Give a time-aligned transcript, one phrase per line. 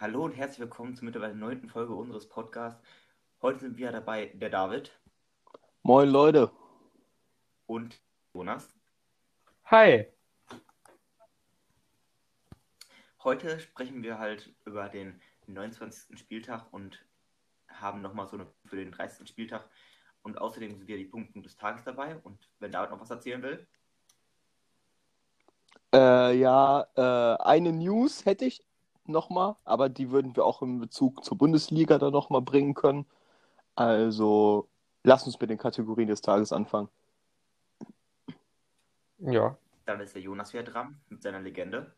[0.00, 2.82] Hallo und herzlich willkommen zur mittlerweile neunten Folge unseres Podcasts.
[3.42, 4.98] Heute sind wir dabei der David
[5.82, 6.50] Moin Leute.
[7.66, 8.00] und
[8.32, 8.74] Jonas.
[9.66, 10.06] Hi.
[13.22, 16.18] Heute sprechen wir halt über den 29.
[16.18, 17.04] Spieltag und
[17.68, 19.28] haben nochmal so eine für den 30.
[19.28, 19.68] Spieltag.
[20.22, 22.16] Und außerdem sind wir die Punkte des Tages dabei.
[22.24, 23.66] Und wenn David noch was erzählen will,
[25.92, 28.64] Äh, ja, äh, eine News hätte ich
[29.06, 33.06] nochmal, aber die würden wir auch in Bezug zur Bundesliga dann nochmal bringen können.
[33.74, 34.68] Also,
[35.04, 36.88] lass uns mit den Kategorien des Tages anfangen.
[39.18, 41.92] Ja, dann ist der Jonas wieder dran mit seiner Legende.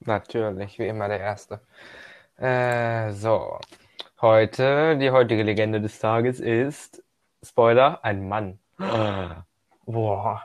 [0.00, 1.60] natürlich, wie immer der Erste.
[2.36, 3.58] Äh, so.
[4.20, 7.02] Heute, die heutige Legende des Tages ist,
[7.42, 8.58] Spoiler, ein Mann.
[8.78, 9.44] Ah,
[9.86, 10.42] Boah.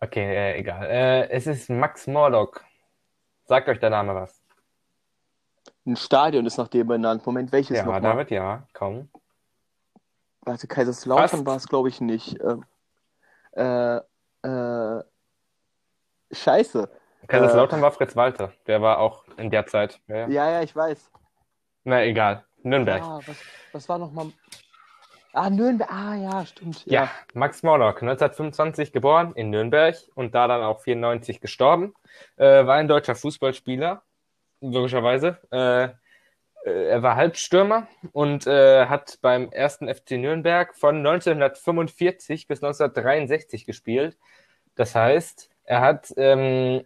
[0.00, 0.86] Okay, äh, egal.
[0.86, 2.64] Äh, es ist Max Morlock.
[3.44, 4.42] Sagt euch der Name was?
[5.88, 7.24] Ein Stadion ist nach dem benannt.
[7.24, 8.02] Moment, welches Ja, nochmal?
[8.02, 9.08] David, ja, komm.
[10.42, 12.36] Warte, Kaiserslautern war es, glaube ich, nicht.
[12.42, 12.64] Ähm,
[13.52, 13.96] äh,
[14.46, 15.02] äh,
[16.30, 16.90] Scheiße.
[17.26, 18.52] Kaiserslautern war Fritz Walter.
[18.66, 19.98] Der war auch in der Zeit.
[20.08, 20.28] Ja, ja.
[20.28, 21.10] Ja, ja, ich weiß.
[21.84, 22.44] Na, egal.
[22.62, 23.02] Nürnberg.
[23.02, 23.36] Ah, was,
[23.72, 24.26] was war nochmal?
[25.32, 25.90] Ah, Nürnberg.
[25.90, 26.84] Ah, ja, stimmt.
[26.84, 31.94] Ja, Max Morlock, 1925 geboren in Nürnberg und da dann auch 94 gestorben.
[32.36, 34.02] Äh, war ein deutscher Fußballspieler,
[34.60, 35.38] logischerweise.
[35.50, 35.88] Äh,
[36.64, 43.64] äh, er war Halbstürmer und äh, hat beim ersten FC Nürnberg von 1945 bis 1963
[43.64, 44.16] gespielt.
[44.74, 46.84] Das heißt, er hat ähm,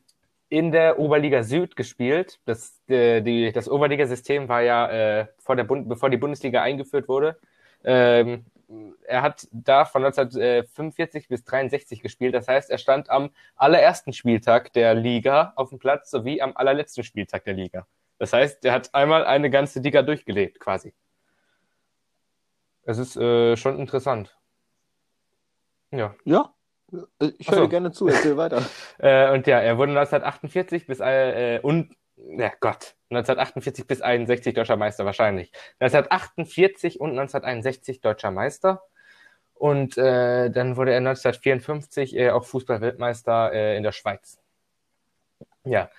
[0.48, 2.41] in der Oberliga Süd gespielt.
[2.45, 7.09] Das, äh, die, das Oberligasystem war ja, äh, vor der Bund bevor die Bundesliga eingeführt
[7.09, 7.39] wurde.
[7.84, 8.45] Ähm,
[9.05, 12.34] er hat da von 1945 bis 63 gespielt.
[12.34, 17.05] Das heißt, er stand am allerersten Spieltag der Liga auf dem Platz sowie am allerletzten
[17.05, 17.87] Spieltag der Liga.
[18.19, 20.95] Das heißt, er hat einmal eine ganze Liga durchgelebt, quasi.
[22.84, 24.37] Es ist äh, schon interessant.
[25.91, 26.15] Ja.
[26.25, 26.55] Ja,
[26.93, 27.53] äh, ich so.
[27.53, 28.62] höre dir gerne zu, erzähl weiter.
[28.99, 34.77] Äh, und ja, er wurde 1948 bis äh, und ja Gott, 1948 bis 61 deutscher
[34.77, 35.53] Meister wahrscheinlich.
[35.81, 38.83] 1948 und 1961 deutscher Meister.
[39.55, 44.41] Und äh, dann wurde er 1954 äh, auch Fußball-Weltmeister äh, in der Schweiz.
[45.65, 45.91] Ja.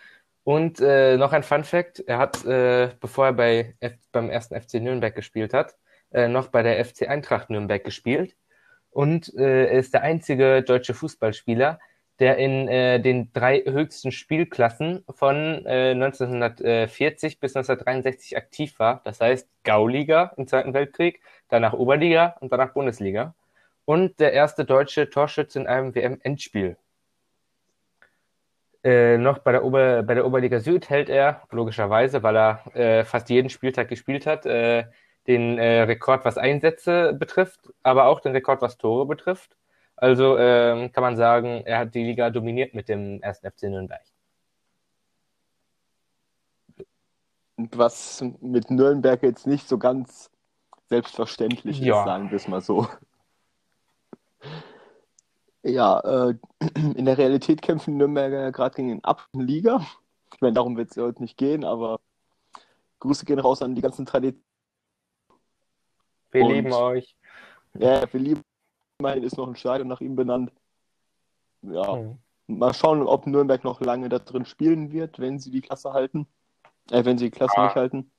[0.43, 4.59] Und äh, noch ein Fun Fact: Er hat, äh, bevor er bei F beim ersten
[4.59, 5.75] FC Nürnberg gespielt hat,
[6.11, 8.35] äh, noch bei der FC Eintracht Nürnberg gespielt.
[8.89, 11.79] Und äh, er ist der einzige deutsche Fußballspieler,
[12.19, 19.01] der in äh, den drei höchsten Spielklassen von äh, 1940 bis 1963 aktiv war.
[19.03, 23.35] Das heißt Gauliga im Zweiten Weltkrieg, danach Oberliga und danach Bundesliga.
[23.85, 26.77] Und der erste deutsche Torschütze in einem WM-Endspiel.
[28.83, 33.05] Äh, noch bei der, Ober bei der Oberliga Süd hält er, logischerweise, weil er äh,
[33.05, 34.85] fast jeden Spieltag gespielt hat, äh,
[35.27, 39.55] den äh, Rekord, was Einsätze betrifft, aber auch den Rekord, was Tore betrifft.
[39.95, 44.01] Also ähm, kann man sagen, er hat die Liga dominiert mit dem ersten FC Nürnberg.
[47.57, 50.31] was mit Nürnberg jetzt nicht so ganz
[50.89, 51.99] selbstverständlich Ja.
[51.99, 52.87] ist, sagen wir es mal so.
[55.61, 56.35] Ja, äh,
[56.75, 59.85] in der Realität kämpfen Nürnberger ja gerade gegen den Ab Liga.
[60.33, 62.01] Ich meine, darum wird es ja heute nicht gehen, aber
[62.99, 64.43] Grüße gehen raus an die ganzen Traditionen.
[66.31, 67.15] Wir Und- lieben euch.
[67.75, 68.41] Ja, wir lieben
[68.99, 70.51] immerhin ist noch ein Stadion nach ihm benannt.
[71.61, 72.17] Ja, Mhm.
[72.47, 76.27] mal schauen, ob Nürnberg noch lange da drin spielen wird, wenn sie die Klasse halten.
[76.91, 77.65] Äh, wenn sie die Klasse Ah.
[77.65, 78.11] nicht halten.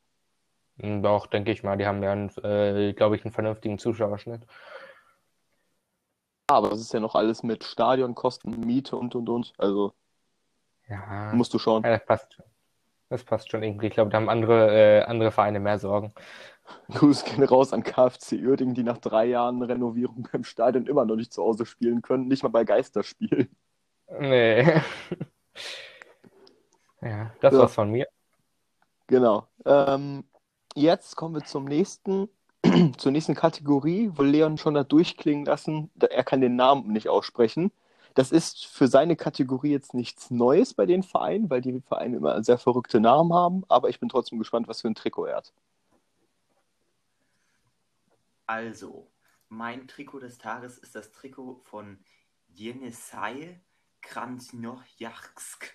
[0.81, 1.77] Hm, Doch, denke ich mal.
[1.77, 4.47] Die haben ja, einen, äh, glaube ich, einen vernünftigen Zuschauerschnitt.
[6.49, 9.53] Aber es ist ja noch alles mit Stadionkosten, Miete und und und.
[9.59, 9.95] Also
[10.89, 11.83] Ja, musst du schauen.
[11.85, 12.45] ja das passt schon.
[13.11, 13.87] Das passt schon irgendwie.
[13.87, 16.13] Ich glaube, da haben andere, äh, andere Vereine mehr Sorgen.
[16.93, 21.17] Grüße gehen raus an KfC Uerdingen, die nach drei Jahren Renovierung beim Stadion immer noch
[21.17, 23.55] nicht zu Hause spielen können, nicht mal bei Geisterspielen.
[24.21, 24.81] Nee.
[27.01, 27.59] Ja, das Ja.
[27.59, 28.07] war's von mir.
[29.07, 29.47] Genau.
[29.67, 30.25] Ähm,
[30.75, 32.29] jetzt kommen wir zum nächsten,
[32.99, 37.71] zur nächsten Kategorie, wo Leon schon da durchklingen lassen, er kann den Namen nicht aussprechen.
[38.15, 42.43] Das ist für seine Kategorie jetzt nichts Neues bei den Vereinen, weil die Vereine immer
[42.45, 45.53] sehr verrückte Namen haben, aber ich bin trotzdem gespannt, was für ein Trikot er hat.
[48.47, 49.11] Also,
[49.49, 52.05] mein Trikot des Tages ist das Trikot von
[52.49, 53.63] Jenisei
[54.03, 55.73] Krasnojarsk.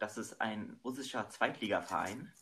[0.00, 2.32] Das ist ein russischer Zweitligaverein.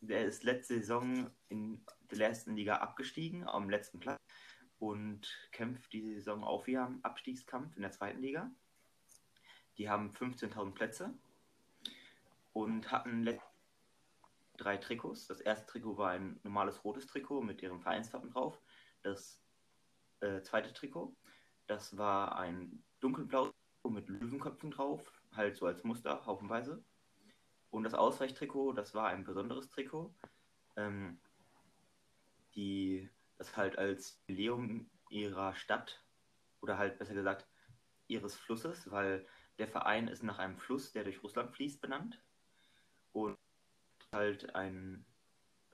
[0.00, 4.18] Der ist letzte Saison in der ersten Liga abgestiegen, am letzten Platz.
[4.78, 8.50] Und kämpft diese Saison auch wieder im Abstiegskampf in der zweiten Liga.
[9.76, 11.12] Die haben 15.000 Plätze
[12.54, 13.24] und hatten
[14.56, 15.26] drei Trikots.
[15.26, 18.60] Das erste Trikot war ein normales rotes Trikot mit deren Vereinswappen drauf.
[19.02, 19.42] Das
[20.20, 21.16] äh, zweite Trikot,
[21.66, 23.52] das war ein dunkelblaues
[23.82, 26.84] Trikot mit Löwenköpfen drauf, halt so als Muster, haufenweise.
[27.70, 30.14] Und das Ausweichtrikot, das war ein besonderes Trikot,
[30.76, 31.20] ähm,
[32.54, 33.08] die
[33.38, 36.04] das halt als Jubiläum ihrer Stadt
[36.60, 37.48] oder halt besser gesagt
[38.06, 39.26] ihres Flusses, weil
[39.58, 42.22] der Verein ist nach einem Fluss, der durch Russland fließt, benannt.
[43.12, 43.38] Und
[44.12, 45.06] halt ein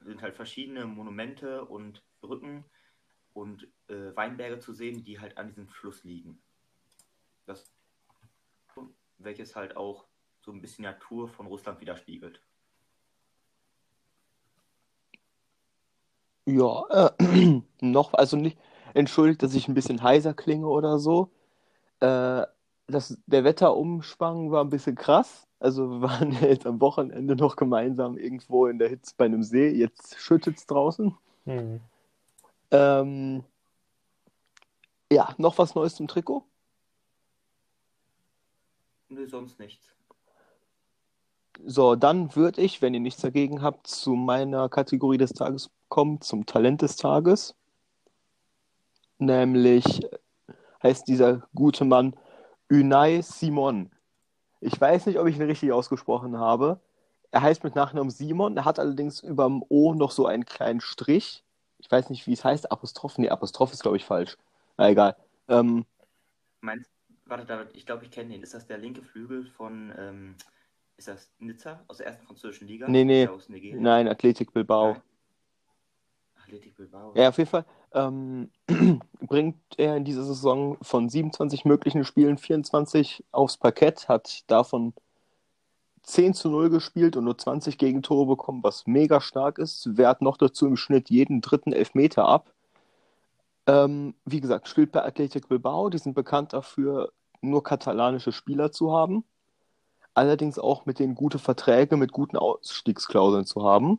[0.00, 2.64] sind halt verschiedene Monumente und Brücken
[3.36, 6.38] und äh, Weinberge zu sehen, die halt an diesem Fluss liegen.
[7.44, 7.70] Das
[9.18, 10.04] welches halt auch
[10.40, 12.40] so ein bisschen Natur von Russland widerspiegelt.
[16.44, 18.58] Ja, äh, noch, also nicht,
[18.94, 21.30] entschuldigt, dass ich ein bisschen heiser klinge oder so.
[22.00, 22.46] Äh,
[22.88, 25.48] das, der Wetterumschwang war ein bisschen krass.
[25.58, 29.42] Also wir waren ja jetzt am Wochenende noch gemeinsam irgendwo in der Hitze bei einem
[29.42, 29.68] See.
[29.70, 31.16] Jetzt schüttet es draußen.
[31.46, 31.80] Hm.
[32.70, 33.44] Ähm,
[35.10, 36.44] ja, noch was Neues zum Trikot?
[39.08, 39.86] Nö, sonst nichts.
[41.64, 46.20] So, dann würde ich, wenn ihr nichts dagegen habt, zu meiner Kategorie des Tages kommen,
[46.20, 47.54] zum Talent des Tages.
[49.18, 50.06] Nämlich
[50.82, 52.14] heißt dieser gute Mann
[52.70, 53.90] Unai Simon.
[54.60, 56.80] Ich weiß nicht, ob ich ihn richtig ausgesprochen habe.
[57.30, 58.56] Er heißt mit Nachnamen Simon.
[58.56, 61.44] Er hat allerdings über dem O noch so einen kleinen Strich.
[61.86, 62.72] Ich weiß nicht, wie es heißt.
[62.72, 63.16] Apostroph.
[63.16, 64.36] Nee, Apostroph ist, glaube ich, falsch.
[64.76, 65.14] Na egal.
[65.46, 65.86] Ähm,
[66.60, 66.90] Meinst,
[67.26, 68.42] warte, David, ich glaube, ich kenne ihn.
[68.42, 70.34] Ist das der linke Flügel von, ähm,
[70.96, 72.88] ist das Nizza aus der ersten französischen Liga?
[72.88, 73.28] Nee, nee.
[73.72, 74.94] Nein, Athletic Bilbao.
[74.94, 75.02] Nein.
[76.42, 77.12] Athletic Bilbao.
[77.14, 78.50] Ja, auf jeden Fall ähm,
[79.20, 84.92] bringt er in dieser Saison von 27 möglichen Spielen 24 aufs Parkett, hat davon
[86.06, 89.96] 10 zu 0 gespielt und nur 20 Gegentore bekommen, was mega stark ist.
[89.96, 92.52] Wehrt noch dazu im Schnitt jeden dritten Elfmeter ab.
[93.66, 95.90] Ähm, wie gesagt, spielt bei Athletic Bilbao.
[95.90, 99.24] Die sind bekannt dafür, nur katalanische Spieler zu haben.
[100.14, 103.98] Allerdings auch mit denen gute Verträge mit guten Ausstiegsklauseln zu haben.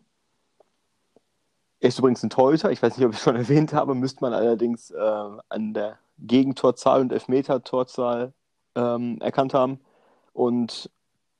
[1.81, 2.71] Er ist übrigens ein Torhüter.
[2.71, 3.95] Ich weiß nicht, ob ich schon erwähnt habe.
[3.95, 8.33] Müsste man allerdings äh, an der Gegentorzahl und Elfmeter-Torzahl
[8.75, 9.81] ähm, erkannt haben.
[10.33, 10.89] Und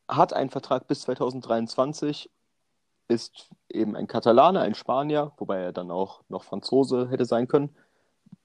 [0.07, 2.29] hat einen Vertrag bis 2023.
[3.07, 7.75] Ist eben ein Katalaner, ein Spanier, wobei er dann auch noch Franzose hätte sein können.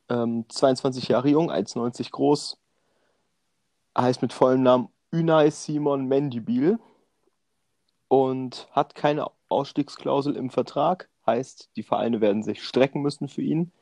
[0.09, 2.59] Ähm, 22 Jahre jung, 1,90 groß.
[3.97, 6.79] Heißt mit vollem Namen Unai Simon Mendibil
[8.09, 11.09] und hat keine Ausstiegsklausel im Vertrag.
[11.27, 13.73] Heißt, die Vereine werden sich strecken müssen für ihn.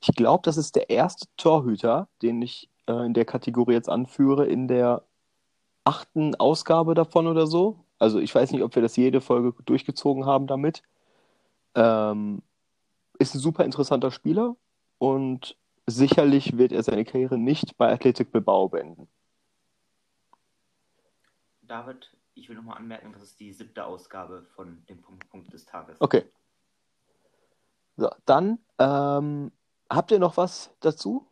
[0.00, 4.46] Ich glaube, das ist der erste Torhüter, den ich äh, in der Kategorie jetzt anführe,
[4.46, 5.04] in der
[5.84, 7.84] achten Ausgabe davon oder so.
[7.98, 10.82] Also ich weiß nicht, ob wir das jede Folge durchgezogen haben damit.
[11.74, 12.42] Ähm,
[13.18, 14.56] ist ein super interessanter Spieler
[14.98, 15.56] und
[15.86, 19.08] sicherlich wird er seine Karriere nicht bei Athletic Bilbao beenden.
[21.62, 25.64] David, ich will nochmal anmerken, das ist die siebte Ausgabe von dem Punkt, Punkt des
[25.64, 26.00] Tages.
[26.00, 26.24] Okay.
[27.96, 29.52] So, dann ähm,
[29.88, 31.26] habt ihr noch was dazu?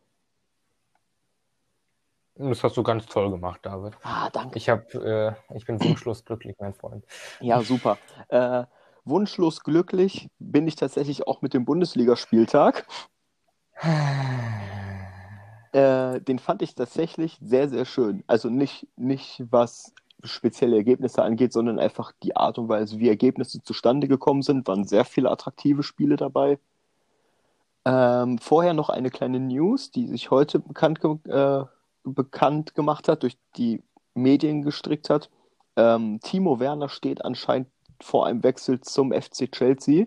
[2.35, 3.93] Das hast du ganz toll gemacht, David.
[4.03, 4.57] Ah, danke.
[4.57, 7.05] Ich, hab, äh, ich bin wunschlos glücklich, mein Freund.
[7.39, 7.97] Ja, super.
[8.29, 8.63] Äh,
[9.03, 12.87] wunschlos glücklich bin ich tatsächlich auch mit dem Bundesligaspieltag.
[15.73, 18.25] Äh, den fand ich tatsächlich sehr, sehr schön.
[18.27, 23.63] Also nicht, nicht was spezielle Ergebnisse angeht, sondern einfach die Art und Weise, wie Ergebnisse
[23.63, 24.67] zustande gekommen sind.
[24.67, 26.59] Waren sehr viele attraktive Spiele dabei.
[27.85, 31.63] Ähm, vorher noch eine kleine News, die sich heute bekannt, ge äh,
[32.03, 35.29] bekannt gemacht hat, durch die Medien gestrickt hat.
[35.75, 37.67] Ähm, Timo Werner steht anscheinend
[38.01, 40.05] vor einem Wechsel zum FC Chelsea.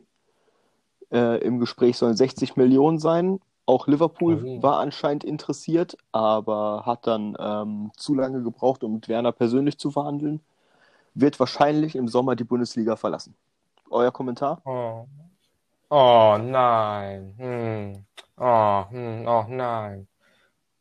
[1.13, 3.41] Äh, Im Gespräch sollen 60 Millionen sein.
[3.67, 4.63] Auch Liverpool Oh.
[4.63, 9.91] war anscheinend interessiert, aber hat dann ähm, zu lange gebraucht, um mit Werner persönlich zu
[9.91, 10.41] verhandeln.
[11.15, 13.35] Wird wahrscheinlich im Sommer die Bundesliga verlassen.
[13.91, 14.61] Euer Kommentar?
[14.65, 15.07] Oh,
[15.91, 17.35] oh nein.
[17.39, 18.07] Hm.
[18.37, 19.27] Oh, hm.
[19.27, 20.09] oh nein.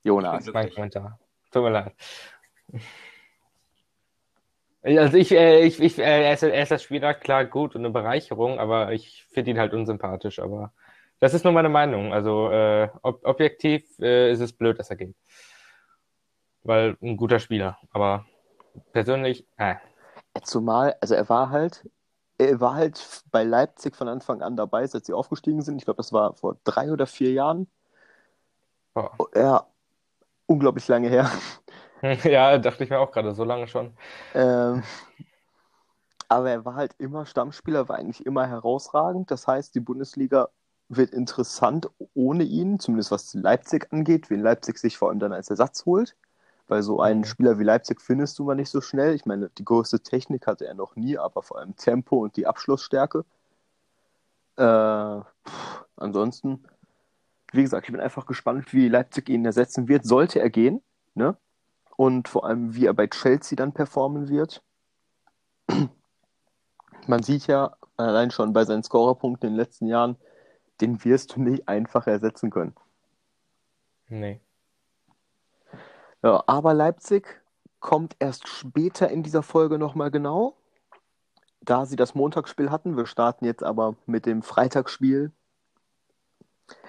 [0.04, 0.46] Jonas.
[0.54, 0.70] Mein.
[0.72, 1.20] Kommentar.
[1.52, 1.94] Tut mir leid.
[4.84, 7.82] Also ich, äh, ich, ich äh, er, ist, er ist als Spieler klar gut und
[7.82, 10.40] eine Bereicherung, aber ich finde ihn halt unsympathisch.
[10.40, 10.74] Aber
[11.20, 12.12] das ist nur meine Meinung.
[12.12, 15.16] Also äh, ob, objektiv äh, ist es blöd, dass er geht.
[16.64, 17.78] Weil ein guter Spieler.
[17.92, 18.26] Aber
[18.92, 19.76] persönlich, äh.
[20.42, 21.90] Zumal, also er war halt,
[22.38, 25.78] er war halt bei Leipzig von Anfang an dabei, seit sie aufgestiegen sind.
[25.78, 27.68] Ich glaube, das war vor drei oder vier Jahren.
[28.94, 29.16] Boah.
[29.34, 29.68] Ja,
[30.48, 31.30] unglaublich lange her.
[32.26, 33.96] Ja, dachte ich mir auch gerade, so lange schon.
[34.34, 34.84] Ähm,
[36.30, 39.30] aber er war halt immer Stammspieler, war eigentlich immer herausragend.
[39.32, 40.50] Das heißt, die Bundesliga
[40.90, 45.50] wird interessant ohne ihn, zumindest was Leipzig angeht, wen Leipzig sich vor allem dann als
[45.50, 46.16] Ersatz holt.
[46.68, 47.26] Weil so einen Mhm.
[47.26, 49.14] Spieler wie Leipzig findest du mal nicht so schnell.
[49.16, 52.48] Ich meine, die größte Technik hatte er noch nie, aber vor allem Tempo und die
[52.48, 53.26] Abschlussstärke.
[54.56, 56.66] Äh, pff, ansonsten,
[57.54, 60.06] wie gesagt, ich bin einfach gespannt, wie Leipzig ihn ersetzen wird.
[60.06, 60.82] Sollte er gehen,
[61.14, 61.38] ne?
[61.96, 64.64] Und vor allem, wie er bei Chelsea dann performen wird.
[67.08, 70.18] Man sieht ja allein schon bei seinen Scorerpunkten in den letzten Jahren,
[70.82, 72.76] den wirst du nicht einfach ersetzen können.
[74.08, 74.42] Nee.
[76.24, 77.42] Ja, aber Leipzig
[77.80, 80.56] kommt erst später in dieser Folge nochmal genau,
[81.62, 82.98] da sie das Montagsspiel hatten.
[82.98, 85.32] Wir starten jetzt aber mit dem Freitagsspiel.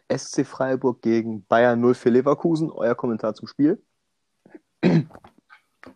[0.08, 2.70] SC Freiburg gegen Bayern 04 Leverkusen.
[2.70, 3.82] Euer Kommentar zum Spiel.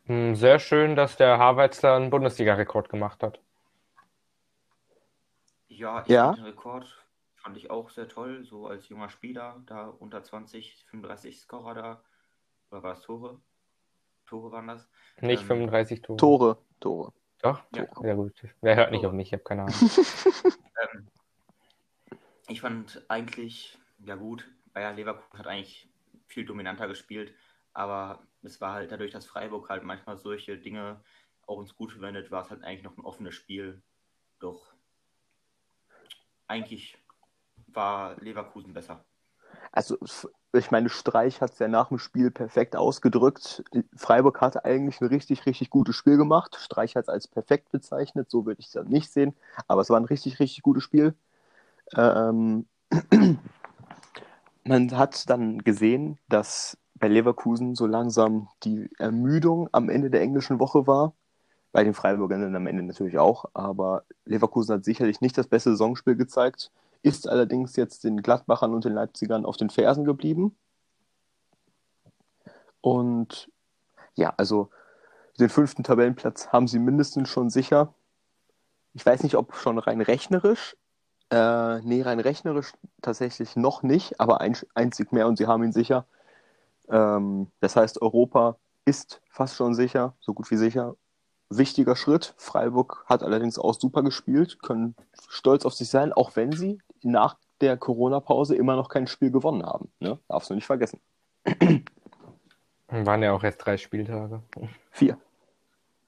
[0.06, 1.38] Hm, Sehr schön, dass der
[1.80, 3.40] da einen Bundesliga-Rekord gemacht hat.
[5.68, 6.26] Ja, ich Ja.
[6.26, 7.04] fand den Rekord
[7.36, 12.02] fand ich auch sehr toll, so als junger Spieler, da unter 20, 35 Scorer da.
[12.70, 13.40] Oder war es Tore?
[14.26, 14.88] Tore waren das?
[15.20, 16.16] Nicht Ähm, 35 Tore.
[16.18, 16.58] Tore.
[16.80, 17.12] Tore.
[17.40, 17.62] Doch?
[17.74, 17.86] Ja.
[18.00, 18.34] Sehr gut.
[18.60, 19.10] Wer hört nicht Tore.
[19.12, 19.28] auf mich?
[19.28, 19.74] Ich habe keine Ahnung.
[20.92, 21.08] Ähm,
[22.48, 25.88] ich fand eigentlich, ja gut, Bayer Leverkusen hat eigentlich
[26.26, 27.34] viel dominanter gespielt,
[27.72, 31.00] aber es war halt dadurch, dass Freiburg halt manchmal solche Dinge
[31.46, 33.82] auch ins Gute wendet, war es halt eigentlich noch ein offenes Spiel.
[34.38, 34.74] Doch
[36.46, 36.98] eigentlich
[37.68, 39.04] war Leverkusen besser.
[39.72, 39.98] Also,
[40.52, 43.62] ich meine, Streich hat es ja nach dem Spiel perfekt ausgedrückt.
[43.96, 46.56] Freiburg hatte eigentlich ein richtig, richtig gutes Spiel gemacht.
[46.58, 49.34] Streich hat es als perfekt bezeichnet, so würde ich es dann nicht sehen.
[49.66, 51.14] Aber es war ein richtig, richtig gutes Spiel.
[51.94, 52.66] Ähm,
[54.68, 60.58] man hat dann gesehen, dass bei Leverkusen so langsam die Ermüdung am Ende der englischen
[60.58, 61.14] Woche war.
[61.72, 63.44] Bei den Freiburgern am Ende natürlich auch.
[63.54, 66.70] Aber Leverkusen hat sicherlich nicht das beste Saisonspiel gezeigt
[67.02, 70.56] ist allerdings jetzt den Gladbachern und den Leipzigern auf den Fersen geblieben.
[72.80, 73.50] Und
[74.14, 74.70] ja, also
[75.38, 77.94] den fünften Tabellenplatz haben sie mindestens schon sicher.
[78.94, 80.76] Ich weiß nicht, ob schon rein rechnerisch.
[81.30, 85.72] Äh, nee, rein rechnerisch tatsächlich noch nicht, aber ein, einzig mehr und sie haben ihn
[85.72, 86.06] sicher.
[86.88, 88.56] Ähm, das heißt, Europa
[88.86, 90.96] ist fast schon sicher, so gut wie sicher.
[91.50, 92.34] Wichtiger Schritt.
[92.36, 94.94] Freiburg hat allerdings auch super gespielt, können
[95.28, 99.64] stolz auf sich sein, auch wenn sie nach der Corona-Pause immer noch kein Spiel gewonnen
[99.64, 99.90] haben.
[100.00, 100.18] Ne?
[100.28, 101.00] Darfst du nicht vergessen.
[102.88, 104.42] Waren ja auch erst drei Spieltage.
[104.90, 105.18] Vier.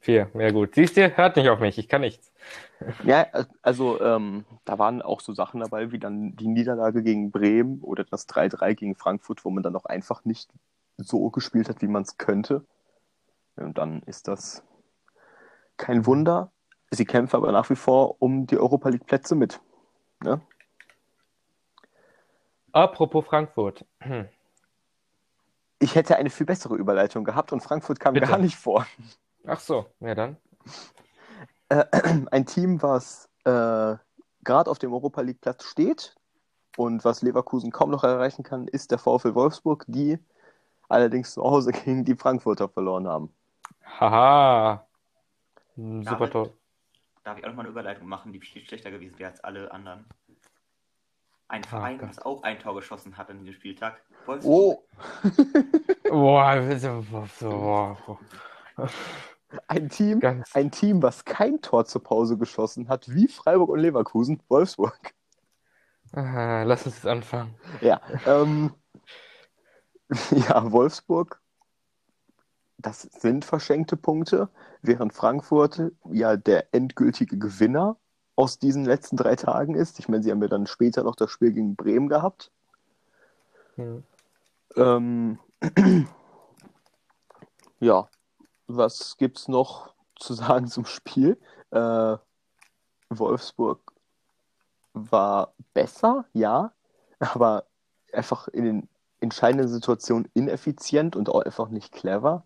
[0.01, 0.75] Vier, ja gut.
[0.75, 2.33] Siehst du, hört nicht auf mich, ich kann nichts.
[3.05, 3.27] Ja,
[3.61, 8.05] also ähm, da waren auch so Sachen dabei, wie dann die Niederlage gegen Bremen oder
[8.05, 10.51] das 3-3 gegen Frankfurt, wo man dann auch einfach nicht
[10.97, 12.65] so gespielt hat, wie man es könnte.
[13.57, 14.63] Und dann ist das
[15.77, 16.51] kein Wunder.
[16.91, 19.61] Sie kämpfen aber nach wie vor um die Europa League Plätze mit.
[20.23, 20.41] Ne?
[22.73, 23.85] Apropos Frankfurt.
[25.79, 28.27] Ich hätte eine viel bessere Überleitung gehabt und Frankfurt kam Bitte.
[28.27, 28.87] gar nicht vor.
[29.47, 30.37] Ach so, ja dann.
[31.69, 31.85] Äh,
[32.31, 33.97] ein Team, was äh,
[34.45, 36.15] gerade auf dem Europa League Platz steht
[36.77, 40.19] und was Leverkusen kaum noch erreichen kann, ist der VfL Wolfsburg, die
[40.89, 43.33] allerdings zu Hause gegen die Frankfurter verloren haben.
[43.85, 44.87] Haha.
[45.77, 46.53] Hm, Super David, toll.
[47.25, 50.05] Darf ich auch nochmal eine Überleitung machen, die viel schlechter gewesen wäre als alle anderen?
[51.49, 52.11] Ein Verein, Gott.
[52.11, 54.01] das auch ein Tor geschossen hat an diesem Spieltag.
[54.25, 54.53] Wolfsburg.
[54.53, 54.85] Oh,
[56.09, 57.05] Boah, so,
[57.39, 57.97] so,
[59.67, 60.21] ein Team,
[60.53, 65.15] ein Team, was kein Tor zur Pause geschossen hat, wie Freiburg und Leverkusen, Wolfsburg.
[66.13, 67.55] Ah, lass uns jetzt anfangen.
[67.81, 68.75] Ja, ähm,
[70.31, 71.41] ja, Wolfsburg,
[72.79, 74.49] das sind verschenkte Punkte,
[74.83, 77.97] während Frankfurt ja der endgültige Gewinner
[78.37, 79.99] aus diesen letzten drei Tagen ist.
[79.99, 82.51] Ich meine, sie haben ja dann später noch das Spiel gegen Bremen gehabt.
[83.77, 84.03] Hm.
[84.77, 85.39] Ähm,
[87.81, 88.09] ja,
[88.77, 91.39] was gibt's noch zu sagen zum Spiel?
[91.71, 92.17] Äh,
[93.09, 93.81] Wolfsburg
[94.93, 96.73] war besser, ja,
[97.19, 97.65] aber
[98.13, 98.89] einfach in den
[99.21, 102.45] entscheidenden Situationen ineffizient und auch einfach nicht clever.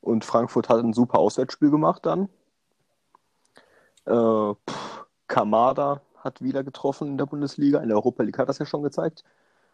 [0.00, 2.28] Und Frankfurt hat ein super Auswärtsspiel gemacht dann.
[4.04, 7.80] Äh, pff, Kamada hat wieder getroffen in der Bundesliga.
[7.80, 9.24] In der Europa League hat das ja schon gezeigt.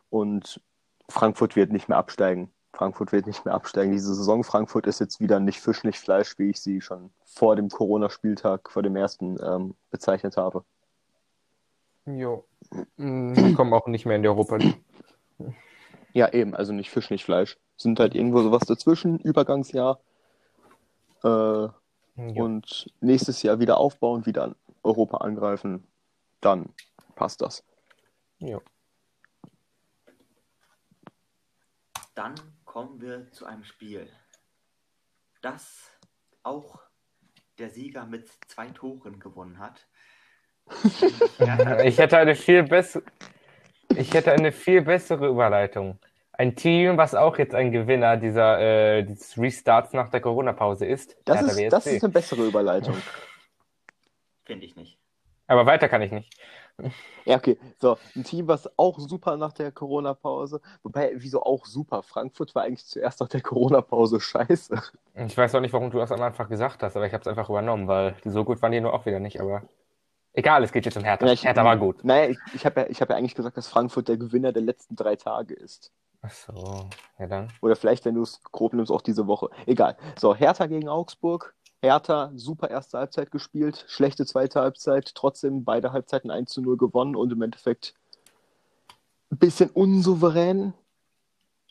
[0.09, 0.61] Und
[1.09, 2.53] Frankfurt wird nicht mehr absteigen.
[2.73, 4.45] Frankfurt wird nicht mehr absteigen diese Saison.
[4.45, 8.71] Frankfurt ist jetzt wieder nicht Fisch, nicht Fleisch, wie ich sie schon vor dem Corona-Spieltag,
[8.71, 10.65] vor dem ersten, ähm, bezeichnet habe.
[12.07, 12.45] Jo.
[12.97, 14.81] Hm, Die kommen auch nicht mehr in die Europa League.
[16.13, 17.59] Ja, eben, also nicht Fisch, nicht Fleisch.
[17.77, 20.01] Sind halt irgendwo sowas dazwischen, Übergangsjahr.
[21.23, 21.73] Äh, Ja.
[22.17, 25.87] und nächstes Jahr wieder aufbauen, wieder an Europa angreifen,
[26.41, 26.71] dann
[27.15, 27.63] passt das.
[28.39, 28.59] Ja.
[32.15, 32.35] Dann
[32.71, 34.09] kommen wir zu einem Spiel,
[35.43, 35.91] das
[36.45, 36.79] auch
[37.59, 39.89] der Sieger mit zwei Toren gewonnen hat.
[41.85, 43.03] Ich hätte eine viel bessere,
[43.97, 45.99] ich hätte eine viel bessere Überleitung.
[46.31, 51.17] Ein Team, was auch jetzt ein Gewinner dieser äh, dieses Restarts nach der Corona-Pause ist.
[51.25, 52.97] Das ist, das ist eine bessere Überleitung.
[54.45, 54.97] Finde ich nicht.
[55.49, 56.33] Aber weiter kann ich nicht.
[57.25, 57.59] Ja, okay.
[57.79, 60.61] So, ein Team, was auch super nach der Corona-Pause.
[60.83, 62.03] Wobei, wieso auch super?
[62.03, 64.81] Frankfurt war eigentlich zuerst nach der Corona-Pause scheiße.
[65.15, 67.29] Ich weiß auch nicht, warum du das am Anfang gesagt hast, aber ich habe es
[67.29, 69.41] einfach übernommen, weil so gut waren die nur auch wieder nicht.
[69.41, 69.63] Aber
[70.33, 71.27] egal, es geht jetzt um Hertha.
[71.27, 72.05] Ja, ich- Hertha war gut.
[72.05, 74.63] Naja, ich, ich habe ja, ich hab ja eigentlich gesagt, dass Frankfurt der Gewinner der
[74.63, 75.93] letzten drei Tage ist.
[76.23, 77.49] Ach so, ja dann.
[77.63, 79.49] Oder vielleicht, wenn du es grob nimmst, auch diese Woche.
[79.67, 79.97] Egal.
[80.19, 81.55] So, Hertha gegen Augsburg.
[81.83, 87.17] Hertha, super erste Halbzeit gespielt, schlechte zweite Halbzeit, trotzdem beide Halbzeiten 1 zu 0 gewonnen
[87.17, 87.95] und im Endeffekt
[89.31, 90.75] ein bisschen unsouverän,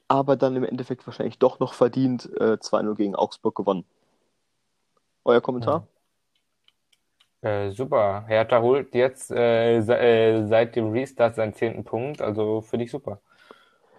[0.07, 3.85] aber dann im Endeffekt wahrscheinlich doch noch verdient äh, 2-0 gegen Augsburg gewonnen.
[5.25, 5.87] Euer Kommentar?
[7.41, 8.25] Äh, super.
[8.27, 12.91] Hertha holt jetzt äh, se äh, seit dem Restart seinen zehnten Punkt, also finde ich
[12.91, 13.21] super.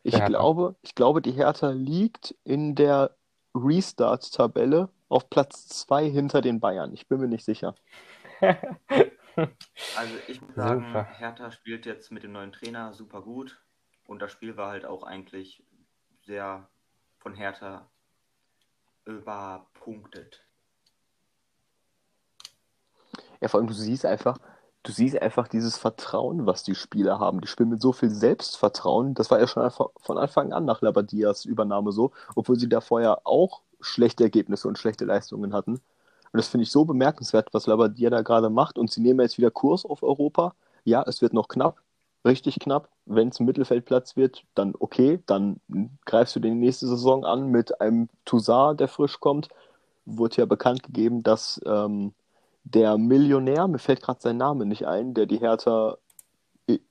[0.02, 3.14] Ich glaube, ich glaube, die Hertha liegt in der
[3.54, 6.94] Restart-Tabelle auf Platz 2 hinter den Bayern.
[6.94, 7.74] Ich bin mir nicht sicher.
[9.96, 11.04] Also ich muss sagen, Super.
[11.04, 13.60] Hertha spielt jetzt mit dem neuen Trainer super gut.
[14.06, 15.62] Und das Spiel war halt auch eigentlich
[16.26, 16.68] sehr
[17.18, 17.88] von Hertha
[19.06, 20.44] überpunktet.
[23.40, 24.38] Ja, vor allem, du siehst einfach,
[24.82, 27.40] du siehst einfach dieses Vertrauen, was die Spieler haben.
[27.40, 29.14] Die spielen mit so viel Selbstvertrauen.
[29.14, 32.80] Das war ja schon einfach von Anfang an nach Labadias Übernahme so, obwohl sie da
[32.80, 35.80] vorher auch schlechte Ergebnisse und schlechte Leistungen hatten.
[36.32, 38.78] Und das finde ich so bemerkenswert, was Labadia da gerade macht.
[38.78, 40.54] Und sie nehmen jetzt wieder Kurs auf Europa.
[40.84, 41.80] Ja, es wird noch knapp,
[42.24, 42.88] richtig knapp.
[43.04, 45.20] Wenn es Mittelfeldplatz wird, dann okay.
[45.26, 45.60] Dann
[46.06, 49.48] greifst du die nächste Saison an mit einem Toussaint, der frisch kommt.
[50.06, 52.14] Wurde ja bekannt gegeben, dass ähm,
[52.64, 55.98] der Millionär, mir fällt gerade sein Name nicht ein, der die Hertha,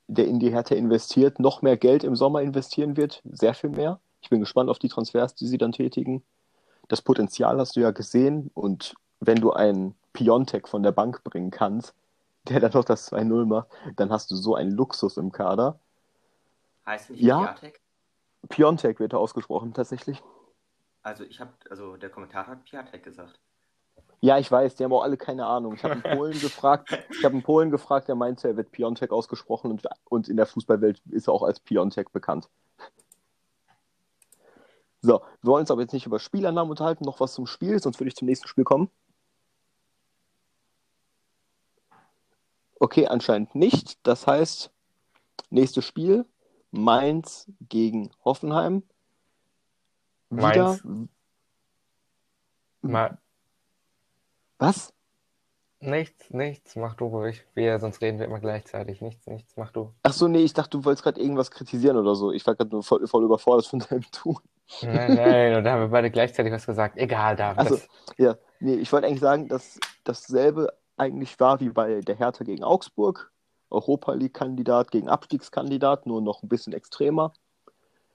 [0.07, 3.99] der in die Hertha investiert, noch mehr Geld im Sommer investieren wird, sehr viel mehr.
[4.21, 6.23] Ich bin gespannt auf die Transfers, die sie dann tätigen.
[6.89, 11.51] Das Potenzial hast du ja gesehen und wenn du einen Piontek von der Bank bringen
[11.51, 11.93] kannst,
[12.49, 15.79] der dann noch das 2-0 macht, dann hast du so einen Luxus im Kader.
[16.85, 17.39] Heißt nicht Ja.
[17.45, 17.79] Piatek?
[18.49, 20.21] Piontek wird da ausgesprochen, tatsächlich.
[21.03, 23.39] Also ich habe, also der Kommentator hat Piatek gesagt.
[24.21, 25.75] Ja, ich weiß, die haben auch alle keine Ahnung.
[25.75, 29.11] Ich habe einen Polen gefragt, ich habe einen Polen gefragt, der meinte, er wird Piontek
[29.11, 32.49] ausgesprochen und, und in der Fußballwelt ist er auch als Piontek bekannt.
[35.01, 37.99] So, wir wollen uns aber jetzt nicht über Spielernamen unterhalten, noch was zum Spiel, sonst
[37.99, 38.89] würde ich zum nächsten Spiel kommen.
[42.79, 43.99] Okay, anscheinend nicht.
[44.03, 44.71] Das heißt,
[45.49, 46.25] nächstes Spiel,
[46.71, 48.83] Mainz gegen Hoffenheim.
[50.29, 50.79] Wieder.
[52.81, 53.17] Mainz.
[54.57, 54.93] Was?
[55.81, 57.45] nichts, nichts, mach du ruhig.
[57.53, 59.01] Wir, sonst reden wir immer gleichzeitig.
[59.01, 59.93] Nichts, nichts, mach du.
[60.03, 62.31] Ach so, nee, ich dachte, du wolltest gerade irgendwas kritisieren oder so.
[62.31, 64.37] Ich war gerade nur voll, voll überfordert von deinem Tun.
[64.81, 66.97] Nein, nein, und da haben wir beide gleichzeitig was gesagt.
[66.97, 67.59] Egal, David.
[67.59, 67.79] Also,
[68.17, 72.63] ja, nee, ich wollte eigentlich sagen, dass dasselbe eigentlich war wie bei der Hertha gegen
[72.63, 73.31] Augsburg.
[73.71, 77.33] Europa League-Kandidat gegen Abstiegskandidat, nur noch ein bisschen extremer.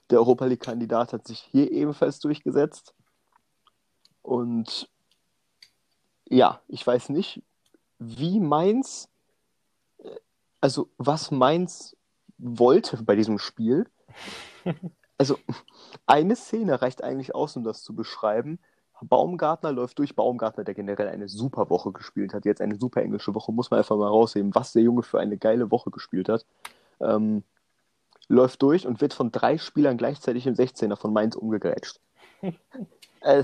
[0.09, 2.93] Der Europa League-Kandidat hat sich hier ebenfalls durchgesetzt.
[4.21, 4.89] Und
[6.27, 7.41] ja, ich weiß nicht,
[7.99, 9.09] wie Mainz,
[9.99, 10.09] äh,
[10.61, 11.95] also was Mainz
[12.37, 13.89] wollte bei diesem Spiel.
[15.17, 15.37] Also
[16.05, 18.59] eine Szene reicht eigentlich aus, um das zu beschreiben.
[19.01, 20.15] Baumgartner läuft durch.
[20.15, 22.45] Baumgartner, der generell eine super Woche gespielt hat.
[22.45, 25.37] Jetzt eine super englische Woche, muss man einfach mal rausheben, was der Junge für eine
[25.37, 26.45] geile Woche gespielt hat.
[27.01, 27.43] Ähm,
[28.27, 31.99] läuft durch und wird von drei Spielern gleichzeitig im 16er von Mainz umgegrätscht.
[33.21, 33.43] äh,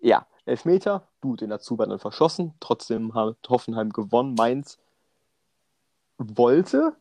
[0.00, 2.54] ja, Elfmeter, gut, den hat Zuber dann verschossen.
[2.58, 4.34] Trotzdem hat Hoffenheim gewonnen.
[4.34, 4.78] Mainz
[6.18, 6.96] wollte,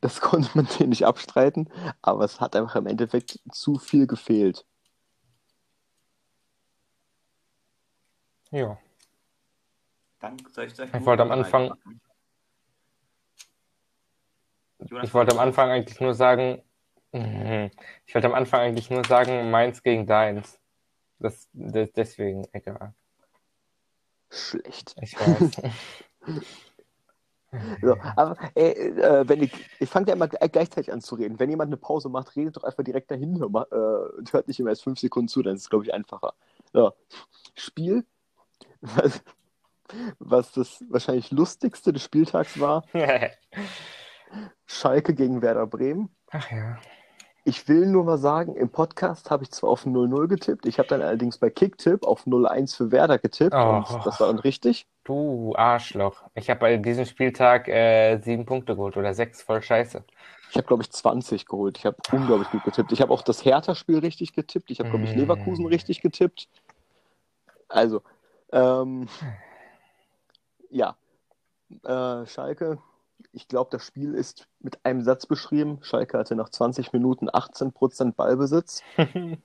[0.00, 1.68] das konnte man denen nicht abstreiten,
[2.02, 4.66] aber es hat einfach im Endeffekt zu viel gefehlt.
[8.50, 8.78] ja.
[10.18, 11.72] Dann soll ich, soll Ich wollte am Anfang-
[15.02, 16.62] Ich wollte am Anfang eigentlich nur sagen,
[17.12, 17.70] mhm.
[18.06, 20.58] ich wollte am Anfang eigentlich nur sagen, meins gegen deins.
[21.18, 22.94] Das, das deswegen, egal.
[24.30, 24.94] Schlecht.
[25.00, 25.62] Ich weiß.
[27.82, 31.38] So, aber äh, äh, wenn ich, ich fange ja immer gl- gleichzeitig an zu reden.
[31.40, 34.70] Wenn jemand eine Pause macht, redet doch einfach direkt dahin äh, und hört nicht immer
[34.70, 36.34] erst fünf Sekunden zu, dann ist es, glaube ich, einfacher.
[36.72, 36.92] So.
[37.56, 38.04] Spiel
[38.80, 39.22] was,
[40.20, 42.84] was das wahrscheinlich lustigste des Spieltags war.
[44.66, 46.14] Schalke gegen Werder Bremen.
[46.30, 46.78] Ach ja.
[47.44, 50.88] Ich will nur mal sagen, im Podcast habe ich zwar auf 0-0 getippt, ich habe
[50.88, 53.82] dann allerdings bei Kicktipp auf 0-1 für Werder getippt Oh.
[53.88, 54.86] und das war dann richtig.
[55.10, 56.22] Du Arschloch.
[56.36, 60.04] Ich habe bei diesem Spieltag äh, sieben Punkte geholt oder sechs, voll scheiße.
[60.50, 61.78] Ich habe, glaube ich, 20 geholt.
[61.78, 62.92] Ich habe unglaublich gut getippt.
[62.92, 64.70] Ich habe auch das Hertha-Spiel richtig getippt.
[64.70, 65.18] Ich habe, glaube ich, Mm.
[65.18, 66.48] Leverkusen richtig getippt.
[67.66, 68.02] Also,
[68.52, 69.08] ähm,
[70.70, 70.94] ja,
[71.82, 72.78] äh, Schalke,
[73.32, 75.80] ich glaube, das Spiel ist mit einem Satz beschrieben.
[75.82, 78.84] Schalke hatte nach 20 Minuten 18% Ballbesitz.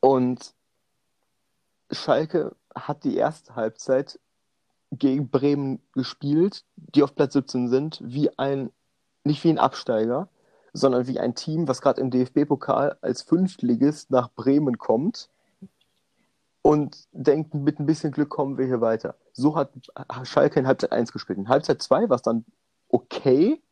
[0.00, 0.54] Und
[1.92, 4.18] Schalke hat die erste Halbzeit
[4.90, 8.70] gegen Bremen gespielt, die auf Platz 17 sind, wie ein,
[9.24, 10.28] nicht wie ein Absteiger,
[10.72, 15.28] sondern wie ein Team, was gerade im DFB-Pokal als Fünftligist nach Bremen kommt
[16.62, 19.16] und denkt, mit ein bisschen Glück kommen wir hier weiter.
[19.32, 19.70] So hat
[20.24, 21.38] Schalke in Halbzeit 1 gespielt.
[21.38, 22.44] In Halbzeit 2 war es dann
[22.88, 23.62] okay.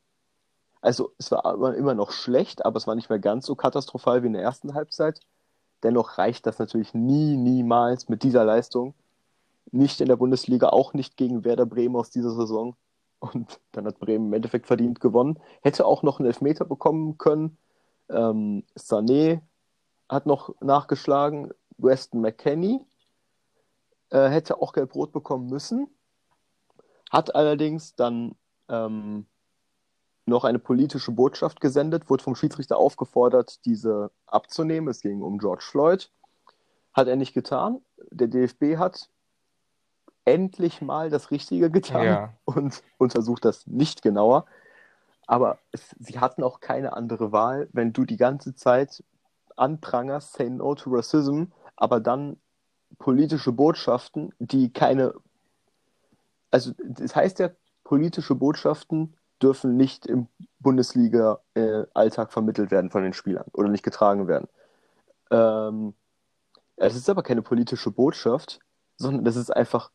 [0.81, 4.27] Also es war immer noch schlecht, aber es war nicht mehr ganz so katastrophal wie
[4.27, 5.21] in der ersten Halbzeit.
[5.83, 8.95] Dennoch reicht das natürlich nie, niemals mit dieser Leistung.
[9.71, 12.77] Nicht in der Bundesliga, auch nicht gegen Werder Bremen aus dieser Saison.
[13.21, 15.39] Und dann hat Bremen im Endeffekt verdient gewonnen.
[15.63, 17.57] Hätte auch noch einen Elfmeter bekommen können.
[18.11, 19.41] Ähm, Sané
[20.09, 21.53] hat noch nachgeschlagen.
[21.79, 22.81] Weston McKenney
[24.11, 25.89] äh, hätte auch gelb-rot bekommen müssen.
[27.11, 28.35] Hat allerdings dann
[28.69, 29.27] ähm,
[30.27, 34.89] noch eine politische Botschaft gesendet, wurde vom Schiedsrichter aufgefordert, diese abzunehmen.
[34.89, 36.11] Es ging um George Floyd.
[36.93, 37.81] Hat er nicht getan.
[38.11, 39.09] Der DFB hat
[40.25, 42.35] endlich mal das Richtige getan Ja.
[42.45, 44.47] und untersucht das nicht genauer.
[45.27, 49.03] Aber es, sie hatten auch keine andere Wahl, wenn du die ganze Zeit
[49.57, 51.45] anprangerst, say no to racism,
[51.77, 52.39] aber dann
[52.99, 55.15] politische Botschaften, die keine,
[56.51, 57.51] also das heißt ja,
[57.85, 60.29] politische Botschaften dürfen nicht im
[60.61, 64.49] Bundesliga-Alltag vermittelt werden von den Spielern oder nicht getragen werden.
[65.31, 65.95] Ähm,
[66.77, 68.61] es ist aber keine politische Botschaft,
[68.97, 69.91] sondern das ist einfach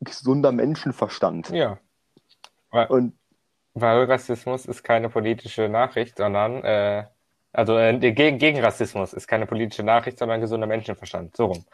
[0.00, 1.50] gesunder Menschenverstand.
[1.50, 1.78] Ja.
[2.88, 3.16] Und
[3.74, 7.06] Weil Rassismus ist keine politische Nachricht, sondern, äh,
[7.52, 11.36] also äh, gegen, gegen Rassismus ist keine politische Nachricht, sondern gesunder Menschenverstand.
[11.36, 11.64] So rum.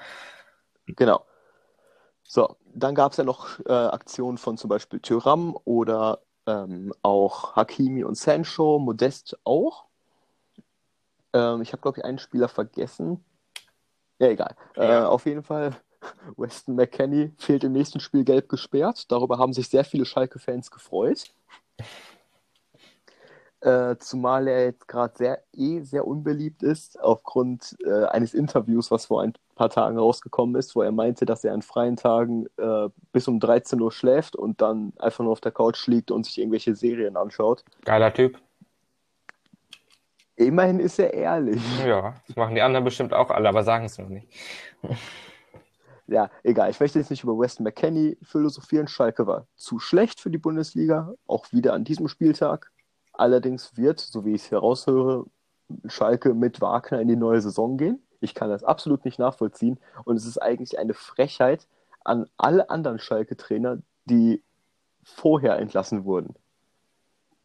[0.86, 1.24] Genau.
[2.22, 7.56] So, dann gab es ja noch äh, Aktionen von zum Beispiel Thuram oder ähm, auch
[7.56, 9.86] Hakimi und Sancho, Modest auch.
[11.32, 13.24] Ähm, ich habe, glaube ich, einen Spieler vergessen.
[14.18, 14.56] Ja, egal.
[14.76, 15.08] Äh, Ja.
[15.08, 15.76] auf jeden Fall,
[16.36, 19.10] Weston McKenney fehlt im nächsten Spiel gelb gesperrt.
[19.10, 21.32] Darüber haben sich sehr viele Schalke-Fans gefreut.
[23.62, 29.06] Äh, zumal er jetzt gerade sehr, eh sehr unbeliebt ist, aufgrund äh, eines Interviews, was
[29.06, 32.88] vor ein paar Tagen rausgekommen ist, wo er meinte, dass er an freien Tagen äh,
[33.12, 36.38] bis um 13 Uhr schläft und dann einfach nur auf der Couch liegt und sich
[36.38, 37.64] irgendwelche Serien anschaut.
[37.84, 38.40] Geiler Typ.
[40.36, 41.60] Immerhin ist er ehrlich.
[41.86, 44.26] Ja, das machen die anderen bestimmt auch alle, aber sagen es noch nicht.
[46.06, 46.70] Ja, egal.
[46.70, 48.88] Ich möchte jetzt nicht über Weston McKenney philosophieren.
[48.88, 52.72] Schalke war zu schlecht für die Bundesliga, auch wieder an diesem Spieltag.
[53.20, 55.26] Allerdings wird, so wie ich es heraushöre,
[55.84, 58.02] Schalke mit Wagner in die neue Saison gehen.
[58.20, 59.78] Ich kann das absolut nicht nachvollziehen.
[60.04, 61.66] Und es ist eigentlich eine Frechheit
[62.02, 64.42] an alle anderen Schalke-Trainer, die
[65.04, 66.34] vorher entlassen wurden.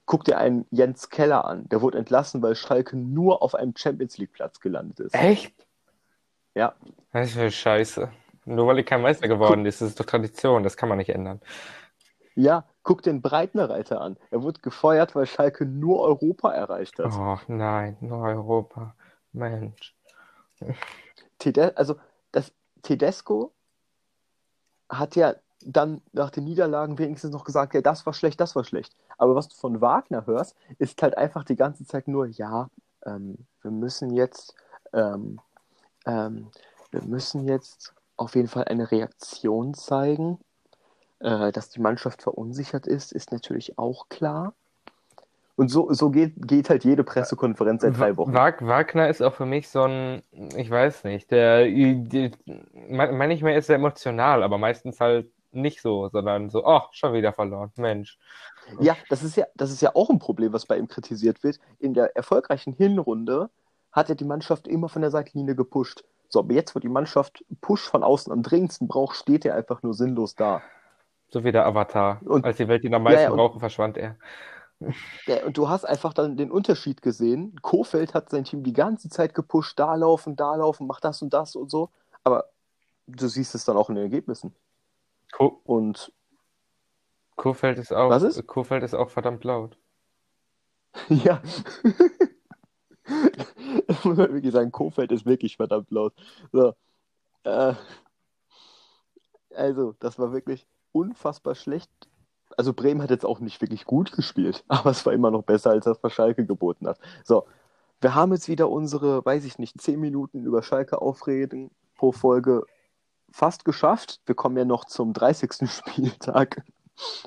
[0.06, 1.68] Guck dir einen Jens Keller an.
[1.68, 5.14] Der wurde entlassen, weil Schalke nur auf einem Champions League-Platz gelandet ist.
[5.14, 5.54] Echt?
[6.54, 6.74] Ja,
[7.12, 8.10] Das ist für Scheiße.
[8.46, 11.10] Nur weil ich kein Meister geworden ist, das ist doch Tradition, das kann man nicht
[11.10, 11.42] ändern.
[12.34, 14.16] Ja, guck den Breitnerreiter an.
[14.32, 17.12] Er wurde gefeuert, weil Schalke nur Europa erreicht hat.
[17.14, 18.96] Oh nein, nur Europa.
[19.34, 19.94] Mensch.
[21.40, 21.96] Tede also
[22.32, 23.52] das Tedesco
[24.88, 28.64] hat ja dann nach den Niederlagen wenigstens noch gesagt, ja, das war schlecht, das war
[28.64, 28.96] schlecht.
[29.18, 32.70] Aber was du von Wagner hörst, ist halt einfach die ganze Zeit nur, ja,
[33.06, 34.54] ähm, wir müssen jetzt,
[34.94, 35.42] ähm,
[36.06, 36.52] ähm,
[36.92, 40.40] wir müssen jetzt auf jeden Fall eine Reaktion zeigen.
[41.26, 44.54] Äh, dass die Mannschaft verunsichert ist, ist natürlich auch klar.
[45.56, 48.36] Und so, so geht, geht halt jede Pressekonferenz seit drei Wochen.
[48.36, 50.22] Wag Wagner ist auch für mich so ein,
[50.56, 52.30] ich weiß nicht, der, der
[52.90, 57.72] manchmal ist er emotional, aber meistens halt nicht so, sondern so, oh, schon wieder verloren,
[57.78, 58.20] Mensch.
[58.80, 61.60] Ja, das ist ja, das ist ja auch ein Problem, was bei ihm kritisiert wird.
[61.80, 63.50] In der erfolgreichen Hinrunde
[63.92, 66.04] hat er die Mannschaft immer von der Seitenlinie gepusht.
[66.30, 69.82] So, aber jetzt, wo die Mannschaft Push von außen am dringendsten braucht, steht er einfach
[69.82, 70.62] nur sinnlos da.
[71.30, 72.22] So wie der Avatar.
[72.26, 74.18] Und- Als die Welt ihn am meisten Ja, ja, und- brauchte, verschwand er.
[75.26, 77.56] Ja, und du hast einfach dann den Unterschied gesehen.
[77.62, 81.34] Kofeld hat sein Team die ganze Zeit gepusht, da laufen, da laufen, mach das und
[81.34, 81.90] das und so.
[82.24, 82.50] Aber
[83.08, 84.54] du siehst es dann auch in den Ergebnissen.
[85.32, 86.12] Ko Und
[87.38, 88.46] Kurfeld ist auch, Was ist?
[88.48, 89.78] Kurfeld ist auch verdammt laut.
[91.10, 91.42] ja,
[93.88, 96.14] ich muss mal wirklich sagen, Kofeld ist wirklich verdammt laut.
[96.52, 96.74] So.
[97.44, 97.74] Äh,
[99.56, 101.90] also, das war wirklich unfassbar schlecht.
[102.58, 105.72] Also Bremen hat jetzt auch nicht wirklich gut gespielt, aber es war immer noch besser,
[105.72, 107.00] als das, was Schalke geboten hat.
[107.24, 107.46] So,
[108.02, 112.64] wir haben jetzt wieder unsere, weiß ich nicht, 10 Minuten über Schalke aufreden pro Folge
[113.32, 114.22] fast geschafft.
[114.26, 115.70] Wir kommen ja noch zum 30.
[115.70, 116.64] Spieltag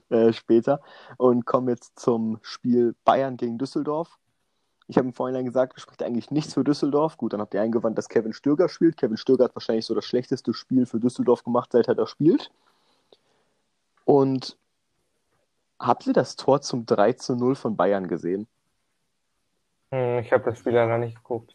[0.08, 0.80] äh, später
[1.18, 4.18] und kommen jetzt zum Spiel Bayern gegen Düsseldorf.
[4.86, 7.18] Ich habe im Vorhinein gesagt, es spricht eigentlich nichts für Düsseldorf.
[7.18, 8.96] Gut, dann habt ihr eingewandt, dass Kevin Stöger spielt.
[8.96, 12.50] Kevin Stöger hat wahrscheinlich so das schlechteste Spiel für Düsseldorf gemacht, seit er da spielt.
[14.08, 14.56] Und
[15.78, 18.46] habt ihr das Tor zum 3 zu 0 von Bayern gesehen?
[19.90, 21.54] Hm, ich habe das Spiel leider nicht geguckt.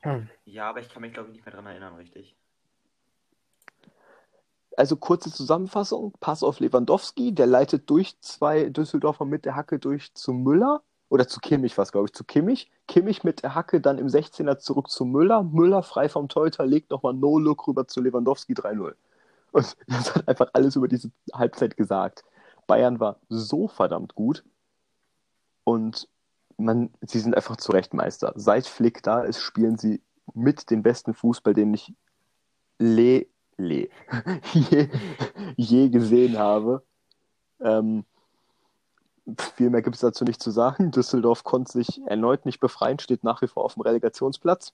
[0.00, 0.30] Hm.
[0.46, 2.34] Ja, aber ich kann mich, glaube ich, nicht mehr dran erinnern, richtig.
[4.74, 10.14] Also kurze Zusammenfassung, Pass auf Lewandowski, der leitet durch zwei Düsseldorfer mit der Hacke durch
[10.14, 12.70] zu Müller oder zu Kimmich was, glaube ich, zu Kimmich.
[12.88, 15.42] Kimmich mit der Hacke dann im 16er zurück zu Müller.
[15.42, 18.94] Müller frei vom Torhüter legt nochmal No-Look rüber zu Lewandowski 3-0.
[19.52, 22.24] Und das hat einfach alles über diese Halbzeit gesagt.
[22.66, 24.44] Bayern war so verdammt gut
[25.64, 26.08] und
[26.56, 28.32] man, sie sind einfach zu Recht Meister.
[28.36, 30.00] Seit Flick da ist, spielen sie
[30.34, 31.94] mit den besten Fußball, den ich
[32.78, 33.88] le, le,
[34.52, 34.88] je,
[35.56, 36.82] je gesehen habe.
[37.60, 38.04] Ähm,
[39.56, 40.90] viel mehr gibt es dazu nicht zu sagen.
[40.90, 44.72] Düsseldorf konnte sich erneut nicht befreien, steht nach wie vor auf dem Relegationsplatz.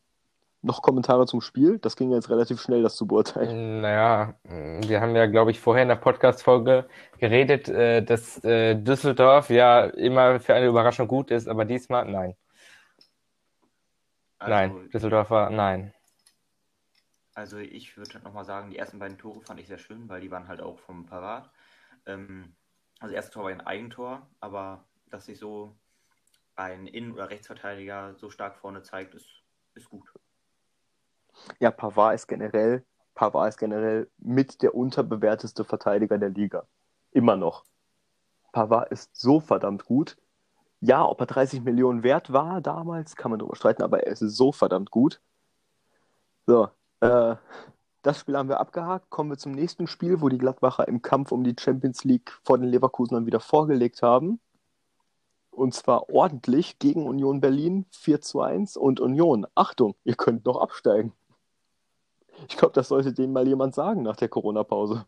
[0.60, 1.78] Noch Kommentare zum Spiel?
[1.78, 3.80] Das ging jetzt relativ schnell, das zu beurteilen.
[3.80, 9.50] Naja, wir haben ja, glaube ich, vorher in der Podcast-Folge geredet, äh, dass äh, Düsseldorf
[9.50, 12.34] ja immer für eine Überraschung gut ist, aber diesmal nein.
[14.38, 15.92] Also, Nein, Düsseldorf war nein.
[17.34, 20.30] Also ich würde nochmal sagen, die ersten beiden Tore fand ich sehr schön, weil die
[20.30, 21.50] waren halt auch vom Parat.
[22.06, 22.56] Ähm,
[22.98, 25.76] also das erste Tor war ein Eigentor, aber dass sich so
[26.56, 29.28] ein Innen- oder Rechtsverteidiger so stark vorne zeigt, ist,
[29.74, 30.12] ist gut.
[31.60, 36.66] Ja, Pavard ist generell, Pavard ist generell mit der unterbewerteste Verteidiger der Liga.
[37.12, 37.64] Immer noch.
[38.52, 40.16] Pavard ist so verdammt gut.
[40.80, 44.20] Ja, ob er 30 Millionen wert war damals, kann man drüber streiten, aber er ist
[44.20, 45.20] so verdammt gut.
[46.46, 46.68] So,
[47.00, 47.36] äh,
[48.02, 49.10] das Spiel haben wir abgehakt.
[49.10, 52.58] Kommen wir zum nächsten Spiel, wo die Gladbacher im Kampf um die Champions League vor
[52.58, 54.40] den Leverkusenern wieder vorgelegt haben.
[55.50, 58.76] Und zwar ordentlich gegen Union Berlin 4 zu 1.
[58.76, 61.12] Und Union, Achtung, ihr könnt noch absteigen.
[62.46, 65.04] Ich glaube, das sollte denen mal jemand sagen nach der Corona-Pause.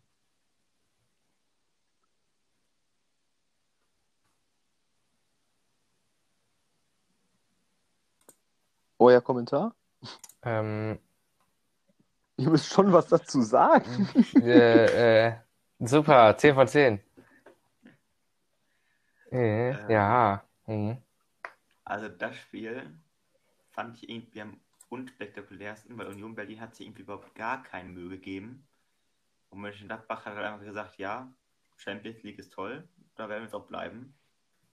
[8.98, 9.74] Euer Kommentar?
[10.42, 10.98] Ähm,
[12.40, 14.08] Ihr müsst schon was dazu sagen.
[14.40, 15.32] äh, äh,
[15.78, 17.00] super, 10 von 10.
[19.30, 20.42] Äh, ja.
[20.66, 20.96] Mhm.
[21.84, 22.98] Also das Spiel
[23.68, 24.58] fand ich irgendwie am
[24.90, 28.66] unspektakulärsten, weil Union Berlin hat sich irgendwie überhaupt gar keine Mühe gegeben.
[29.48, 31.32] Und Mönchengladbach hat halt einfach gesagt, ja,
[31.76, 34.14] Champions League ist toll, da werden wir jetzt auch bleiben.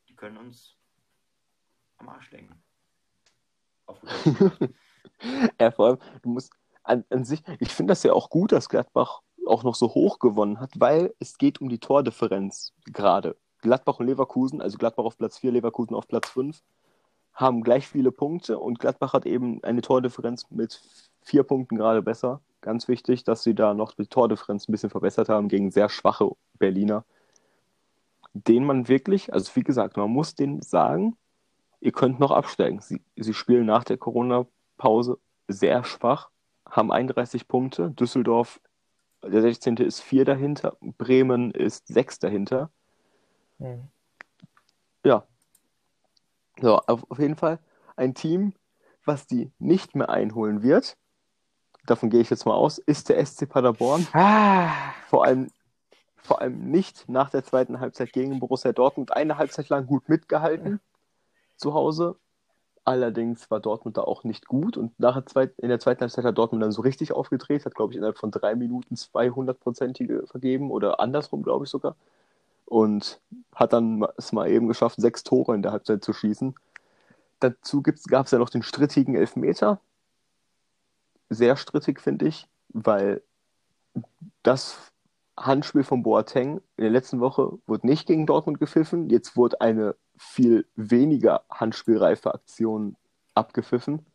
[0.09, 0.75] Die können uns
[1.97, 2.61] am Arsch lenken.
[3.85, 4.01] Auf.
[5.59, 6.53] Ja, vor allem, du musst
[6.83, 10.19] an, an sich, ich finde das ja auch gut, dass Gladbach auch noch so hoch
[10.19, 13.35] gewonnen hat, weil es geht um die Tordifferenz gerade.
[13.61, 16.61] Gladbach und Leverkusen, also Gladbach auf Platz 4, Leverkusen auf Platz 5,
[17.37, 20.81] haben gleich viele Punkte und Gladbach hat eben eine Tordifferenz mit
[21.21, 22.41] vier Punkten gerade besser.
[22.61, 26.31] Ganz wichtig, dass sie da noch die Tordifferenz ein bisschen verbessert haben gegen sehr schwache
[26.57, 27.05] Berliner.
[28.33, 31.15] Den man wirklich, also wie gesagt, man muss denen sagen,
[31.79, 32.81] ihr könnt noch absteigen.
[32.81, 36.31] Sie, sie spielen nach der Corona-Pause sehr schwach,
[36.67, 37.91] haben 31 Punkte.
[37.91, 38.59] Düsseldorf,
[39.23, 39.77] der 16.
[39.77, 40.75] ist 4 dahinter.
[40.81, 42.71] Bremen ist 6 dahinter.
[43.59, 43.89] Mhm.
[45.05, 45.27] Ja.
[46.61, 47.59] So, auf, auf jeden Fall
[47.95, 48.53] ein Team,
[49.05, 50.97] was die nicht mehr einholen wird.
[51.85, 54.05] Davon gehe ich jetzt mal aus, ist der SC Paderborn.
[54.13, 54.69] Ah,
[55.07, 55.49] Vor allem,
[56.17, 59.15] vor allem nicht nach der zweiten Halbzeit gegen Borussia Dortmund.
[59.15, 60.81] Eine Halbzeit lang gut mitgehalten
[61.55, 62.17] zu Hause.
[62.83, 66.23] Allerdings war Dortmund da auch nicht gut und nach der zweit, in der zweiten Halbzeit
[66.23, 70.71] hat Dortmund dann so richtig aufgedreht, hat, glaube ich, innerhalb von drei Minuten 200-prozentige vergeben
[70.71, 71.97] oder andersrum, glaube ich sogar.
[72.67, 73.21] Und
[73.55, 76.53] hat dann es mal eben geschafft, sechs Tore in der Halbzeit zu schießen.
[77.39, 79.79] Dazu gab es ja noch den strittigen Elfmeter.
[81.29, 83.23] Sehr strittig, finde ich, weil
[84.43, 84.91] das
[85.37, 89.09] Handspiel von Boateng in der letzten Woche wurde nicht gegen Dortmund gepfiffen.
[89.09, 92.97] Jetzt wurde eine viel weniger handspielreife Aktion
[93.33, 94.05] abgepfiffen.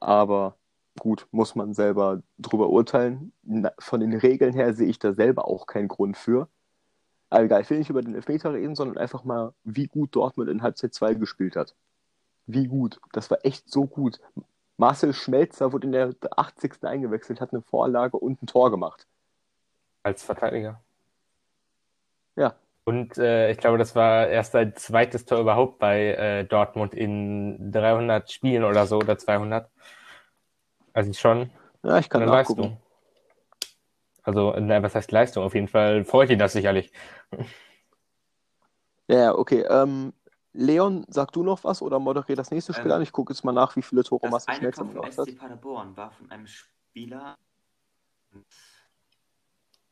[0.00, 0.56] Aber
[0.98, 3.32] gut, muss man selber drüber urteilen.
[3.78, 6.48] Von den Regeln her sehe ich da selber auch keinen Grund für.
[7.32, 10.50] Aber egal, ich will nicht über den Elfmeter reden, sondern einfach mal, wie gut Dortmund
[10.50, 11.74] in Halbzeit 2 gespielt hat.
[12.44, 13.00] Wie gut.
[13.14, 14.20] Das war echt so gut.
[14.76, 16.84] Marcel Schmelzer wurde in der 80.
[16.84, 19.06] eingewechselt, hat eine Vorlage und ein Tor gemacht.
[20.02, 20.82] Als Verteidiger.
[22.36, 22.54] Ja.
[22.84, 27.72] Und äh, ich glaube, das war erst sein zweites Tor überhaupt bei äh, Dortmund in
[27.72, 29.70] 300 Spielen oder so oder 200.
[30.92, 31.48] Also schon
[31.82, 32.76] Ja, ich kann nachgucken.
[34.22, 35.42] Also, na, was heißt Leistung?
[35.44, 36.92] Auf jeden Fall freut ihn das sicherlich.
[39.08, 39.64] Ja, ja, okay.
[39.68, 40.12] Ähm,
[40.52, 43.02] Leon, sag du noch was oder moderier das nächste Spiel Ähm, an?
[43.02, 45.28] Ich gucke jetzt mal nach, wie viele Tore Das Marcel eine Schmelzer Tor gemacht hat.
[45.28, 47.36] SC Paderborn war von einem Spieler.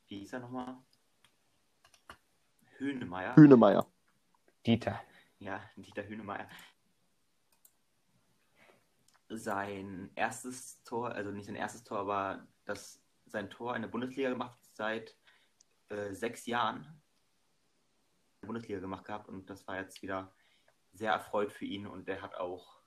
[0.09, 0.77] Wie hieß er nochmal?
[2.79, 3.37] Hühnemeier.
[3.37, 3.87] Hühnemeier.
[4.67, 5.01] Dieter.
[5.39, 6.49] Ja, Dieter Hühnemeier.
[9.29, 14.31] Sein erstes Tor, also nicht sein erstes Tor, aber das, sein Tor in der Bundesliga
[14.31, 15.17] gemacht seit
[15.89, 16.79] äh, sechs Jahren.
[16.79, 20.33] In der Bundesliga gemacht gehabt und das war jetzt wieder
[20.93, 22.81] sehr erfreut für ihn und der hat auch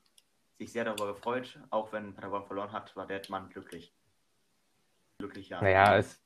[0.57, 1.59] sich sehr darüber gefreut.
[1.69, 3.93] Auch wenn Paderborn verloren hat, war der Mann glücklich.
[5.19, 5.61] Glücklich, ja.
[5.61, 6.21] Naja, es,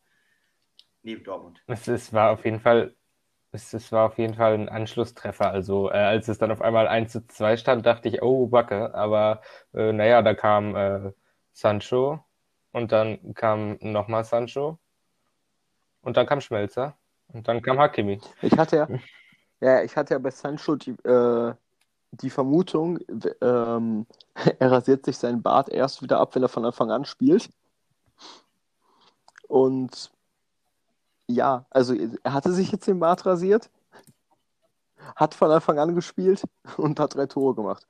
[1.04, 1.64] Neben Dortmund.
[1.68, 2.96] es, es war auf jeden Fall,
[3.52, 5.50] es, es war auf jeden Fall ein Anschlusstreffer.
[5.50, 8.94] Also, äh, als es dann auf einmal 1 zu 2 stand, dachte ich, oh, Backe.
[8.94, 9.42] Aber
[9.74, 11.14] äh, naja, da kam äh,
[11.54, 12.27] Sancho
[12.78, 14.78] und dann kam nochmal Sancho
[16.02, 16.96] und dann kam Schmelzer
[17.34, 18.22] und dann kam Hakimi.
[18.44, 18.88] Ich hatte ja,
[19.60, 21.54] ja, ich hatte ja bei Sancho die, äh,
[22.12, 23.00] die Vermutung,
[23.42, 24.06] ähm,
[24.60, 27.50] er rasiert sich seinen Bart erst wieder ab, wenn er von Anfang an spielt.
[29.48, 30.12] Und
[31.26, 33.72] ja, also er hatte sich jetzt den Bart rasiert,
[35.16, 36.44] hat von Anfang an gespielt
[36.78, 37.88] und hat drei Tore gemacht.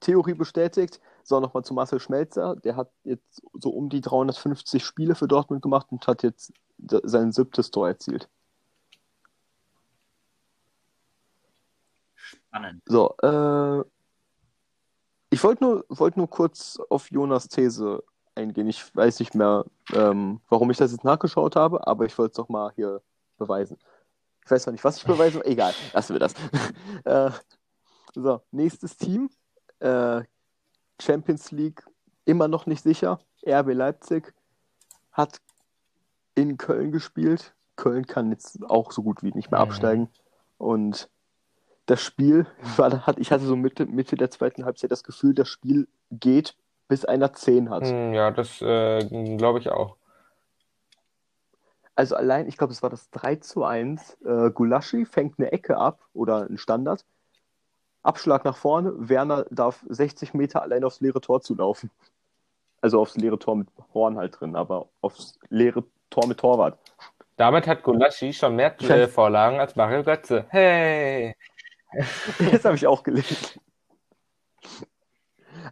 [0.00, 0.98] Theorie bestätigt.
[1.28, 2.56] So, nochmal zu Marcel Schmelzer.
[2.56, 7.32] Der hat jetzt so um die 350 Spiele für Dortmund gemacht und hat jetzt sein
[7.32, 8.30] siebtes Tor erzielt.
[12.14, 12.82] Spannend.
[12.86, 13.84] So, äh,
[15.28, 18.02] ich wollte nur, wollt nur kurz auf Jonas These
[18.34, 18.66] eingehen.
[18.66, 22.36] Ich weiß nicht mehr, ähm, warum ich das jetzt nachgeschaut habe, aber ich wollte es
[22.36, 23.02] doch mal hier
[23.36, 23.76] beweisen.
[24.46, 26.32] Ich weiß zwar nicht, was ich beweise, egal, lassen wir das.
[27.04, 27.30] äh,
[28.14, 29.28] so, nächstes Team.
[29.80, 30.22] Äh,
[31.00, 31.82] Champions League
[32.24, 33.18] immer noch nicht sicher.
[33.46, 34.34] RB Leipzig
[35.12, 35.40] hat
[36.34, 37.54] in Köln gespielt.
[37.76, 40.08] Köln kann jetzt auch so gut wie nicht mehr absteigen.
[40.58, 41.08] Und
[41.86, 45.48] das Spiel war, hat, ich hatte so Mitte, Mitte der zweiten Halbzeit das Gefühl, das
[45.48, 46.56] Spiel geht,
[46.88, 47.86] bis einer 10 hat.
[47.86, 49.96] Hm, ja, das äh, glaube ich auch.
[51.94, 54.18] Also allein, ich glaube, es war das 3 zu 1.
[54.24, 57.04] Äh, Gulaschi fängt eine Ecke ab oder einen Standard.
[58.08, 58.92] Abschlag nach vorne.
[58.96, 61.90] Werner darf 60 Meter allein aufs leere Tor zulaufen.
[62.80, 66.78] Also aufs leere Tor mit Horn halt drin, aber aufs leere Tor mit Torwart.
[67.36, 68.74] Damit hat Gulaschi schon mehr
[69.08, 70.46] Vorlagen als Mario Götze.
[70.48, 71.36] Hey!
[72.52, 73.60] Das habe ich auch gelesen.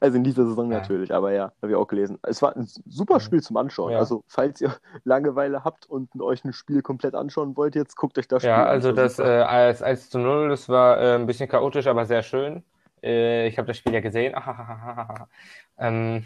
[0.00, 0.78] Also in dieser Saison Ja.
[0.78, 2.18] natürlich, aber ja, habe ich auch gelesen.
[2.22, 3.92] Es war ein super Spiel zum Anschauen.
[3.92, 3.98] Ja.
[3.98, 8.28] Also, falls ihr Langeweile habt und euch ein Spiel komplett anschauen wollt, jetzt guckt euch
[8.28, 8.68] das Spiel Ja, an.
[8.68, 12.04] also war das äh, als 1 zu 0, das war äh, ein bisschen chaotisch, aber
[12.06, 12.62] sehr schön.
[13.02, 14.34] Äh, ich habe das Spiel ja gesehen.
[15.78, 16.24] ähm,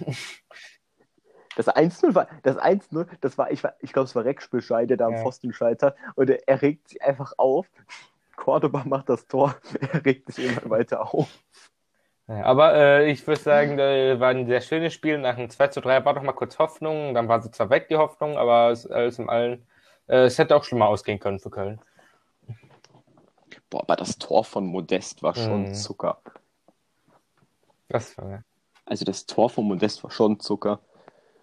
[1.56, 4.96] Das 1-0 war, das 1-0, das war, ich, war- ich glaube, es war Reckspielschei, der
[4.96, 5.20] da am Ja.
[5.22, 5.96] Pfosten scheitert.
[6.14, 7.66] Und er, er regt sich einfach auf.
[8.37, 9.54] Cordoba macht das Tor,
[9.92, 11.28] er regt sich immer weiter auf.
[12.31, 15.19] Ja, aber äh, ich würde sagen, äh, war ein sehr schönes Spiel.
[15.19, 17.12] Nach dem 2 zu 3 war doch mal kurz Hoffnung.
[17.12, 19.66] Dann war sie zwar weg, die Hoffnung, aber es, alles im Allen,
[20.07, 21.81] äh, es hätte auch schlimmer ausgehen können für Köln.
[23.69, 25.75] Boah, aber das Tor von Modest war schon Mhm.
[25.75, 26.19] Zucker.
[27.88, 28.45] Das war,
[28.85, 30.79] Also das Tor von Modest war schon Zucker.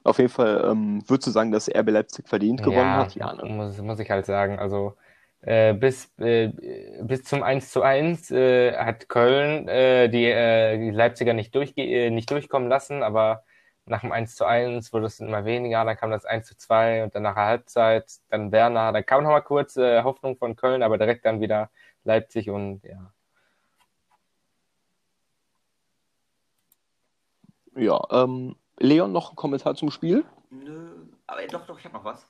[0.05, 3.15] Auf jeden Fall ähm, würdest du sagen, dass RB Leipzig verdient gewonnen ja, hat?
[3.15, 3.43] Ja, ne?
[3.43, 4.57] muss, muss ich halt sagen.
[4.57, 4.95] Also
[5.41, 6.49] äh, bis, äh,
[7.01, 11.83] bis zum 1 zu 1 äh, hat Köln äh, die, äh, die Leipziger nicht, durchge
[11.83, 13.43] äh, nicht durchkommen lassen, aber
[13.85, 17.03] nach dem 1 zu 1 wurde es immer weniger, dann kam das 1 zu 2
[17.03, 20.55] und dann nach der Halbzeit, dann Werner, dann kam noch mal kurz äh, Hoffnung von
[20.55, 21.69] Köln, aber direkt dann wieder
[22.03, 23.13] Leipzig und ja.
[27.75, 30.25] Ja, ähm, Leon, noch ein Kommentar zum Spiel?
[30.49, 32.27] Nö, aber doch, doch, ich habe noch was.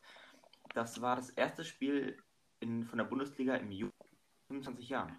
[0.73, 2.17] Das war das erste Spiel
[2.59, 3.91] in, von der Bundesliga im Juni
[4.47, 5.15] 25 Jahren.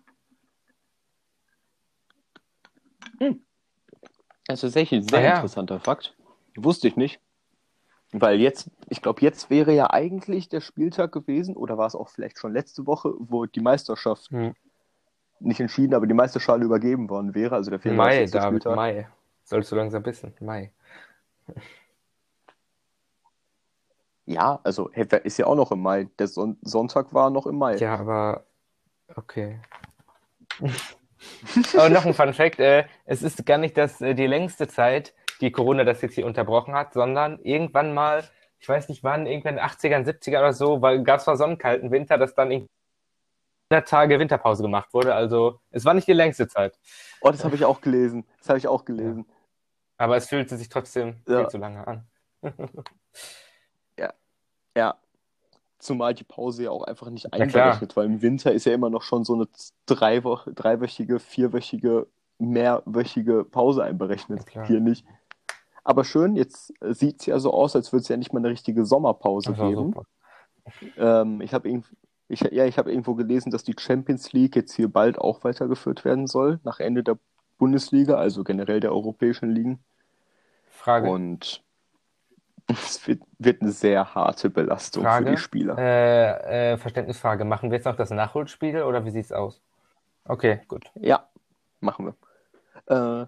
[4.46, 5.34] Das ist tatsächlich ein sehr Ah, ja.
[5.36, 6.16] interessanter Fakt.
[6.56, 7.20] Wusste ich nicht.
[8.12, 12.08] Weil jetzt, ich glaube, jetzt wäre ja eigentlich der Spieltag gewesen, oder war es auch
[12.08, 14.54] vielleicht schon letzte Woche, wo die Meisterschaft Hm.
[15.40, 17.54] nicht entschieden, aber die Meisterschale übergeben worden wäre.
[17.54, 18.30] Also der Mai, 34.
[18.30, 18.76] David, Spieltag.
[18.76, 19.08] Mai.
[19.44, 20.72] Sollst du langsam wissen, Mai.
[24.28, 26.08] Ja, also ist ja auch noch im Mai.
[26.18, 27.76] Der Son Sonntag war noch im Mai.
[27.76, 28.44] Ja, aber
[29.16, 29.60] okay.
[31.76, 35.14] Aber noch ein Fun Fact, äh, es ist gar nicht das, äh, die längste Zeit,
[35.40, 38.22] die Corona das jetzt hier unterbrochen hat, sondern irgendwann mal,
[38.60, 41.44] ich weiß nicht wann, irgendwann in den 80ern, 70ern oder so, gab es mal so
[41.44, 42.70] einen kalten Winter, dass dann irgendwie
[43.70, 45.14] 100 Tage Winterpause gemacht wurde.
[45.14, 46.78] Also es war nicht die längste Zeit.
[47.20, 48.24] Oh, das habe ich auch gelesen.
[48.38, 49.26] Das habe ich auch gelesen.
[49.96, 51.40] Aber es fühlte sich trotzdem Ja.
[51.40, 52.06] viel zu lange an.
[54.78, 54.94] Ja.
[55.80, 59.02] Zumal die Pause ja auch einfach nicht einberechnet, weil im Winter ist ja immer noch
[59.02, 59.48] schon so eine
[59.86, 62.06] drei Woche, dreiwöchige, vierwöchige,
[62.38, 64.44] mehrwöchige Pause einberechnet.
[64.66, 65.04] Hier nicht.
[65.84, 68.50] Aber schön, jetzt sieht es ja so aus, als würde es ja nicht mal eine
[68.50, 69.94] richtige Sommerpause geben.
[70.96, 71.68] Ähm, ich habe
[72.28, 76.04] ich, ja, ich habe irgendwo gelesen, dass die Champions League jetzt hier bald auch weitergeführt
[76.04, 77.18] werden soll, nach Ende der
[77.56, 79.82] Bundesliga, also generell der europäischen Ligen.
[80.70, 81.10] Frage.
[81.10, 81.62] Und
[82.68, 85.24] es wird, wird eine sehr harte Belastung Frage?
[85.26, 85.76] für die Spieler.
[85.78, 87.44] Äh, äh, Verständnisfrage.
[87.44, 89.60] Machen wir jetzt noch das Nachholspiel oder wie sieht's aus?
[90.24, 90.84] Okay, gut.
[90.94, 91.26] Ja,
[91.80, 92.14] machen
[92.86, 93.22] wir.
[93.22, 93.26] Äh,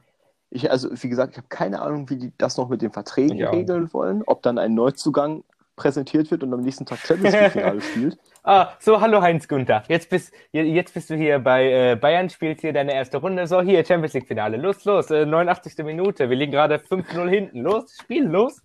[0.50, 3.36] ich, also, wie gesagt, ich habe keine Ahnung, wie die das noch mit den Verträgen
[3.36, 3.50] nicht.
[3.52, 5.44] regeln wollen, ob dann ein Neuzugang
[5.76, 8.18] präsentiert wird und am nächsten Tag Champions League-Finale spielt.
[8.42, 9.82] Ah, so, hallo Heinz Gunther.
[9.88, 13.46] Jetzt bist, je- jetzt bist du hier bei äh, Bayern, spielst hier deine erste Runde.
[13.46, 14.58] So, hier, Champions League Finale.
[14.58, 15.78] Los, los, äh, 89.
[15.84, 16.28] Minute.
[16.28, 17.60] Wir liegen gerade 5-0 hinten.
[17.62, 18.62] Los, Spiel, los.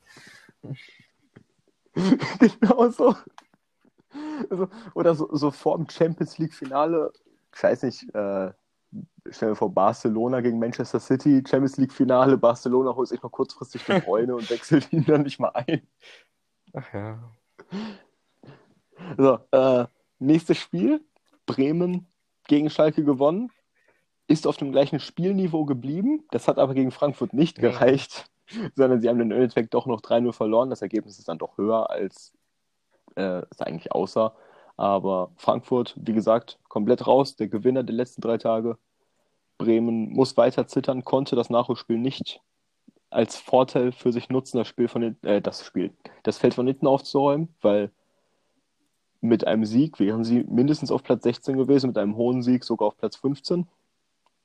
[2.40, 3.16] genau so.
[4.50, 7.12] Also, oder so, so vor dem Champions League-Finale,
[7.54, 8.52] ich weiß nicht, äh,
[9.30, 14.02] stell dir vor, Barcelona gegen Manchester City, Champions League-Finale, Barcelona holt sich mal kurzfristig die
[14.02, 15.82] Freunde und wechselt ihn dann nicht mal ein.
[16.74, 17.32] Ach ja.
[19.18, 19.86] So, äh,
[20.20, 21.02] nächstes Spiel,
[21.46, 22.08] Bremen
[22.48, 23.52] gegen Schalke gewonnen,
[24.28, 28.30] ist auf dem gleichen Spielniveau geblieben, das hat aber gegen Frankfurt nicht gereicht,
[28.76, 31.90] sondern sie haben den Endeffekt doch noch 3-0 verloren, das Ergebnis ist dann doch höher,
[31.90, 32.34] als
[33.16, 34.36] äh, es eigentlich aussah,
[34.78, 38.78] aber Frankfurt, wie gesagt, komplett raus, der Gewinner der letzten drei Tage,
[39.58, 42.42] Bremen muss weiter zittern, konnte das Nachholspiel nicht
[43.10, 45.94] als Vorteil für sich nutzen, das Spiel von den, äh, das Spiel,
[46.24, 47.92] das Feld von hinten aufzuräumen, weil
[49.22, 52.90] mit einem Sieg wären sie mindestens auf Platz 16 gewesen, mit einem hohen Sieg sogar
[52.90, 53.68] auf Platz 15.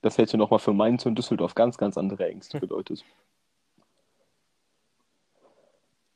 [0.02, 3.04] Das hätte nochmal für Mainz und Düsseldorf ganz, ganz andere Ängste bedeutet.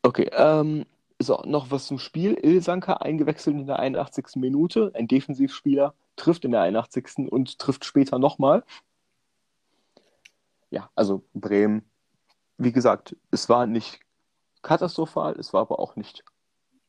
[0.05, 0.85] Okay, ähm,
[1.19, 2.35] so, noch was zum Spiel.
[2.35, 4.37] Ilsanker eingewechselt in der 81.
[4.37, 4.93] Minute.
[4.95, 7.31] Ein Defensivspieler trifft in der 81.
[7.33, 8.65] und trifft später nochmal.
[10.69, 11.89] Ja, also Bremen,
[12.59, 14.01] wie gesagt, es war nicht
[14.61, 16.23] katastrophal, es war aber auch nicht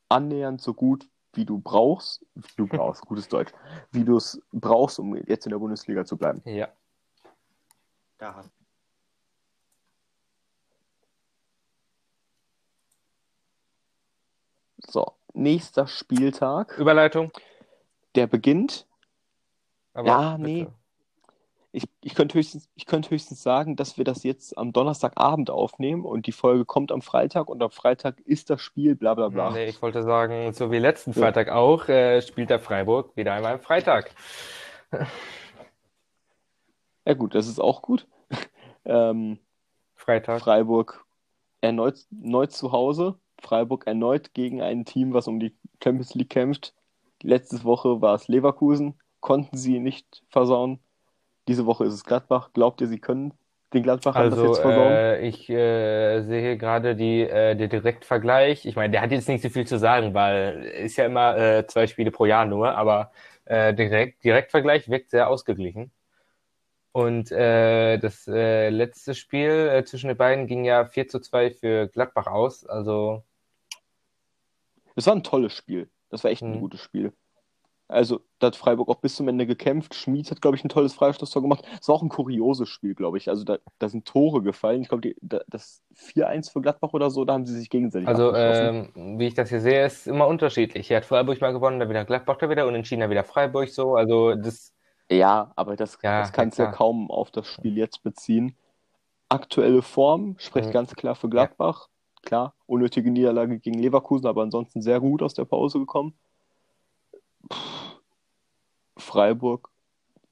[0.09, 3.53] annähernd so gut, wie du brauchst, wie du brauchst, gutes Deutsch,
[3.91, 6.41] wie du es brauchst, um jetzt in der Bundesliga zu bleiben.
[6.43, 6.68] Ja.
[8.18, 8.51] Da hast
[14.95, 17.29] So, nächster Spieltag, Überleitung.
[18.15, 18.87] der beginnt.
[19.93, 20.41] Aber Ja, bitte.
[20.49, 20.67] nee.
[21.73, 26.05] Ich, ich könnte höchstens, ich könnte höchstens sagen, dass wir das jetzt am Donnerstagabend aufnehmen
[26.05, 29.51] und die Folge kommt am Freitag und am Freitag ist das Spiel, bla bla bla.
[29.51, 31.23] Nee, ich wollte sagen, so wie letzten Ja.
[31.23, 34.11] Freitag auch, äh, spielt der Freiburg wieder einmal am Freitag.
[37.03, 38.07] Ja gut, das ist auch gut.
[38.87, 39.39] Ähm,
[39.95, 40.39] Freitag.
[40.41, 41.03] Freiburg
[41.59, 43.17] erneut, erneut zu Hause.
[43.45, 46.73] Freiburg erneut gegen ein Team, was um die Champions League kämpft.
[47.21, 50.79] Letzte Woche war es Leverkusen, konnten sie nicht versauen.
[51.47, 52.51] Diese Woche ist es Gladbach.
[52.53, 53.33] Glaubt ihr, sie können
[53.73, 55.03] den Gladbachern das Also, jetzt versauen?
[55.11, 58.65] äh, ich äh, sehe hier gerade die, äh, den Direktvergleich.
[58.65, 61.67] Ich meine, der hat jetzt nicht so viel zu sagen, weil ist ja immer äh,
[61.67, 63.11] zwei Spiele pro Jahr nur, aber
[63.43, 65.91] äh, direkt, Direktvergleich wirkt sehr ausgeglichen.
[66.93, 71.51] Und äh, das äh, letzte Spiel äh, zwischen den beiden ging ja 4 zu 2
[71.51, 72.65] für Gladbach aus.
[72.65, 73.23] Also,
[74.95, 75.89] Es war ein tolles Spiel.
[76.09, 76.59] Das war echt ein Mhm.
[76.61, 77.13] gutes Spiel.
[77.87, 79.93] Also, da hat Freiburg auch bis zum Ende gekämpft.
[79.93, 81.63] Schmid hat, glaube ich, ein tolles Freistoßtor gemacht.
[81.79, 83.29] Es war auch ein kurioses Spiel, glaube ich.
[83.29, 84.81] Also, da, da sind Tore gefallen.
[84.81, 88.33] Ich glaube, da- das 4-1 für Gladbach oder so, da haben sie sich gegenseitig also
[88.33, 90.87] ähm, wie ich das hier sehe, ist immer unterschiedlich.
[90.87, 93.95] Hier hat Freiburg mal gewonnen, dann wieder Gladbach, dann wieder unentschieden, dann wieder Freiburg so.
[93.95, 94.73] Also das,
[95.11, 98.57] Ja, aber das, Ja, das kannst du ja, ja kaum auf das Spiel jetzt beziehen.
[99.29, 100.73] Aktuelle Form spricht Mhm.
[100.73, 101.87] ganz klar für Gladbach.
[102.26, 106.17] Klar, unnötige Niederlage gegen Leverkusen, aber ansonsten sehr gut aus der Pause gekommen.
[107.53, 108.01] Pff,
[108.97, 109.69] Freiburg,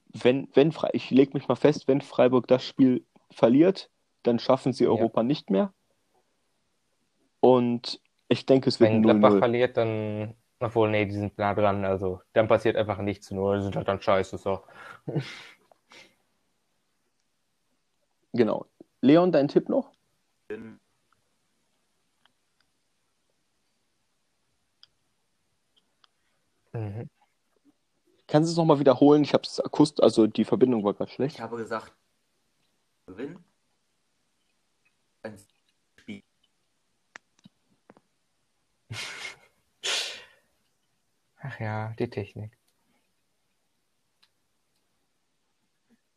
[0.08, 3.92] wenn, wenn Fre ich lege mich mal fest, wenn Freiburg das Spiel verliert,
[4.24, 4.90] dann schaffen sie Ja.
[4.90, 5.72] Europa nicht mehr.
[7.40, 9.40] Und ich denke, es wird wenn ein Gladbach 0-0.
[9.40, 11.86] verliert, dann, obwohl, nee, die sind nah dran.
[11.86, 14.38] Also dann passiert einfach nichts, nur sind halt dann scheiße.
[14.38, 14.64] So.
[18.32, 18.66] Genau.
[19.02, 19.92] Leon, dein Tipp noch?
[20.48, 20.80] bin.
[26.74, 27.10] Mhm.
[28.28, 29.24] Kannst du es nochmal wiederholen?
[29.24, 31.36] Ich habe es akustisch, also die Verbindung war gerade schlecht.
[31.36, 31.94] Ich habe gesagt,
[33.06, 33.38] Gewinn.
[35.24, 35.38] Ein
[36.00, 36.24] Spiel.
[41.42, 42.58] Ach ja, die Technik.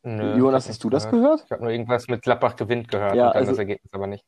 [0.05, 1.43] Nö, Jonas, hast du das gehört?
[1.45, 4.07] Ich habe nur irgendwas mit Gladbach gewinnt gehört Ja, und dann also- das Ergebnis aber
[4.07, 4.25] nicht.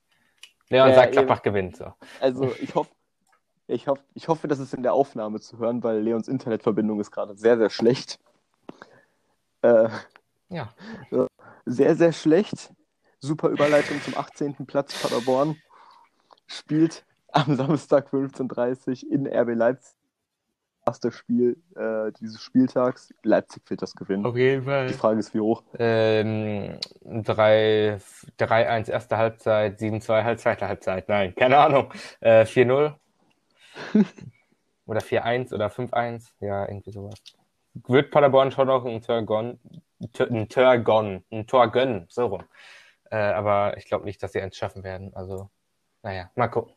[0.70, 1.12] Leon Ja, sagt, eben.
[1.12, 1.76] Gladbach gewinnt.
[1.76, 1.94] So.
[2.20, 2.90] Also ich hoffe,
[3.68, 7.10] ich hoffe, ich hoffe, das ist in der Aufnahme zu hören, weil Leons Internetverbindung ist
[7.10, 8.18] gerade sehr, sehr schlecht.
[9.62, 9.88] Äh,
[10.48, 10.72] Ja.
[11.66, 12.72] sehr, sehr schlecht.
[13.20, 14.66] Super Überleitung zum 18.
[14.66, 15.56] Platz Paderborn.
[16.46, 19.94] Spielt am Samstag 15.30 Uhr in RB Leipzig.
[20.86, 23.12] Erste Spiel äh, dieses Spieltags.
[23.22, 24.24] Leipzig wird das gewinnen.
[24.24, 24.86] Auf jeden Fall.
[24.86, 25.62] Die Frage ist, wie hoch.
[25.78, 27.98] Ähm, 3
[28.38, 31.08] 3-1 erste Halbzeit, 7-2 halt zweite Halbzeit.
[31.10, 31.92] Nein, keine Ahnung.
[32.20, 32.94] Äh, 4-0.
[34.86, 36.32] oder 4-1 oder 5-1.
[36.40, 37.22] Ja, irgendwie sowas.
[37.74, 39.60] Wird Paderborn schon noch ein Tor gon,
[40.00, 42.44] ein Tor gon, ein Tor gönnen, so rum.
[43.10, 45.14] Äh, aber ich glaube nicht, dass sie eins schaffen werden.
[45.14, 45.50] Also,
[46.02, 46.74] naja, mal gucken.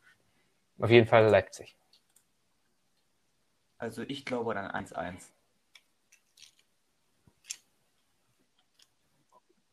[0.80, 1.76] Auf jeden Fall Leipzig.
[3.78, 5.32] Also ich glaube dann 1-1.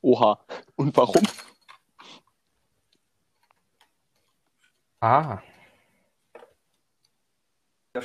[0.01, 0.45] Oha.
[0.77, 1.23] Und warum?
[5.01, 5.43] Ah.
[7.95, 8.01] Ja.
[8.01, 8.03] Äh.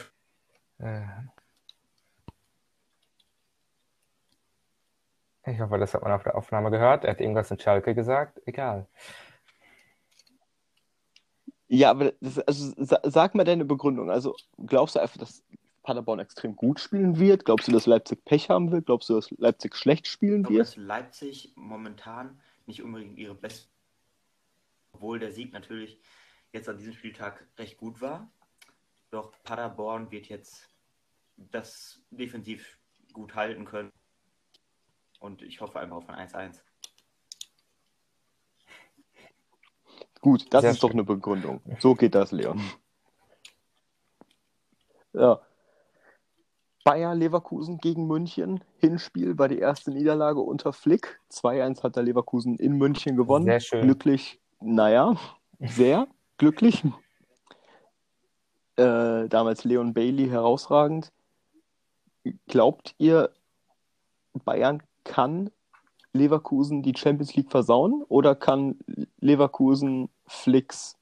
[5.45, 7.03] Ich hoffe, das hat man auf der Aufnahme gehört.
[7.03, 8.41] Er hat irgendwas in Schalke gesagt.
[8.45, 8.87] Egal.
[11.67, 14.09] Ja, aber das, also, sa sag mal deine Begründung.
[14.11, 15.43] Also glaubst du einfach, dass
[15.81, 17.45] Paderborn extrem gut spielen wird?
[17.45, 18.85] Glaubst du, dass Leipzig Pech haben wird?
[18.85, 20.67] Glaubst du, dass Leipzig schlecht spielen Ich glaube, wird?
[20.67, 23.67] dass Leipzig momentan nicht unbedingt ihre beste,
[24.93, 25.99] obwohl der Sieg natürlich
[26.53, 28.31] jetzt an diesem Spieltag recht gut war.
[29.09, 30.69] Doch Paderborn wird jetzt
[31.37, 32.79] das defensiv
[33.13, 33.91] gut halten können.
[35.19, 36.59] Und ich hoffe einfach auf ein 1-1.
[40.21, 41.61] Gut, das Sehr ist doch eine Begründung.
[41.79, 42.61] So geht das, Leon.
[45.13, 45.41] Ja.
[46.83, 48.63] Bayer Leverkusen gegen München.
[48.77, 51.19] Hinspiel war die erste Niederlage unter Flick.
[51.31, 53.45] 2-1 hat der Leverkusen in München gewonnen.
[53.45, 53.81] Sehr schön.
[53.83, 55.15] Glücklich, naja,
[55.59, 56.07] sehr
[56.37, 56.83] glücklich.
[58.75, 61.11] Äh, damals Leon Bailey herausragend.
[62.47, 63.31] Glaubt ihr,
[64.45, 65.51] Bayern kann
[66.13, 68.79] Leverkusen die Champions League versauen oder kann
[69.19, 70.95] Leverkusen Flicks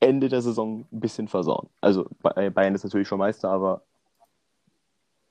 [0.00, 1.68] Ende der Saison ein bisschen versauen?
[1.80, 3.82] Also Bay- Bayern ist natürlich schon Meister, aber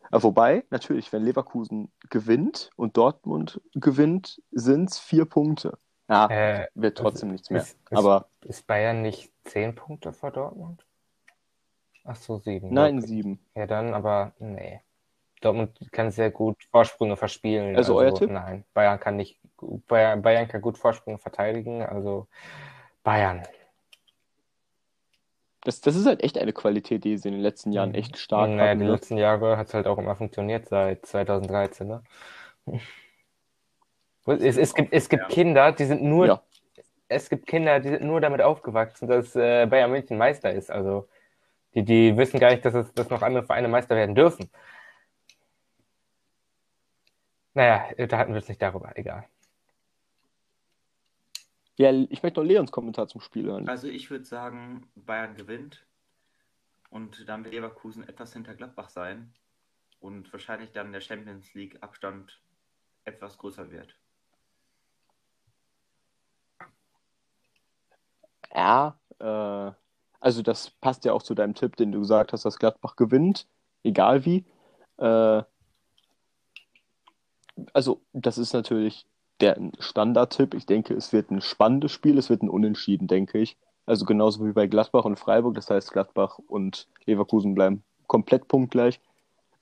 [0.10, 5.78] aber wobei, natürlich, wenn Leverkusen gewinnt und Dortmund gewinnt, sind es vier Punkte.
[6.08, 7.62] Ja, Äh, wird trotzdem nichts mehr.
[7.62, 10.86] ist, ist, Aber ist Bayern nicht 10 Punkte vor Dortmund?
[12.06, 12.74] Ach so, 7.
[12.74, 13.08] nein, Okay.
[13.08, 13.40] sieben.
[13.56, 14.80] Ja, dann, aber nee.
[15.42, 17.76] Dortmund kann sehr gut Vorsprünge verspielen.
[17.76, 18.30] Also euer Tipp?
[18.30, 19.40] Nein, Bayern kann nicht.
[19.88, 21.84] Bayern, Bayern kann gut Vorsprünge verteidigen.
[21.84, 22.28] Also
[23.04, 23.44] Bayern.
[25.62, 28.50] Das, das ist halt echt eine Qualität, die sie in den letzten Jahren echt stark
[28.50, 28.80] naja, hatten.
[28.80, 28.92] die Ne?
[28.92, 31.88] letzten Jahre hat es halt auch immer funktioniert, seit 2013.
[31.88, 32.04] Ne?
[34.30, 35.30] Es, es gibt, es gibt Ja.
[35.30, 36.42] Kinder, die sind nur, Ja.
[37.08, 40.70] es gibt Kinder, die sind nur damit aufgewachsen, dass äh, Bayern München Meister ist.
[40.70, 41.08] Also
[41.74, 44.50] die, die wissen gar nicht, dass, es, dass noch andere Vereine Meister werden dürfen.
[47.58, 49.28] Naja, da hatten wir es nicht darüber, egal.
[51.76, 53.68] Ja, ich möchte noch Leons Kommentar zum Spiel hören.
[53.68, 55.84] Also ich würde sagen, Bayern gewinnt.
[56.92, 59.34] Und dann wird Leverkusen etwas hinter Gladbach sein.
[60.00, 62.40] Und wahrscheinlich dann der Champions League Abstand
[63.06, 63.98] etwas größer wird.
[68.54, 69.72] Ja, äh,
[70.20, 73.48] also das passt ja auch zu deinem Tipp, den du gesagt hast, dass Gladbach gewinnt,
[73.82, 74.46] egal wie.
[74.98, 75.42] Äh,
[77.74, 79.06] also das ist natürlich
[79.40, 80.54] der Standardtipp.
[80.54, 83.58] Ich denke, es wird ein spannendes Spiel, es wird ein Unentschieden, denke ich.
[83.86, 85.56] Also genauso wie bei Gladbach und Freiburg.
[85.56, 89.00] Das heißt, Gladbach und Leverkusen bleiben komplett punktgleich.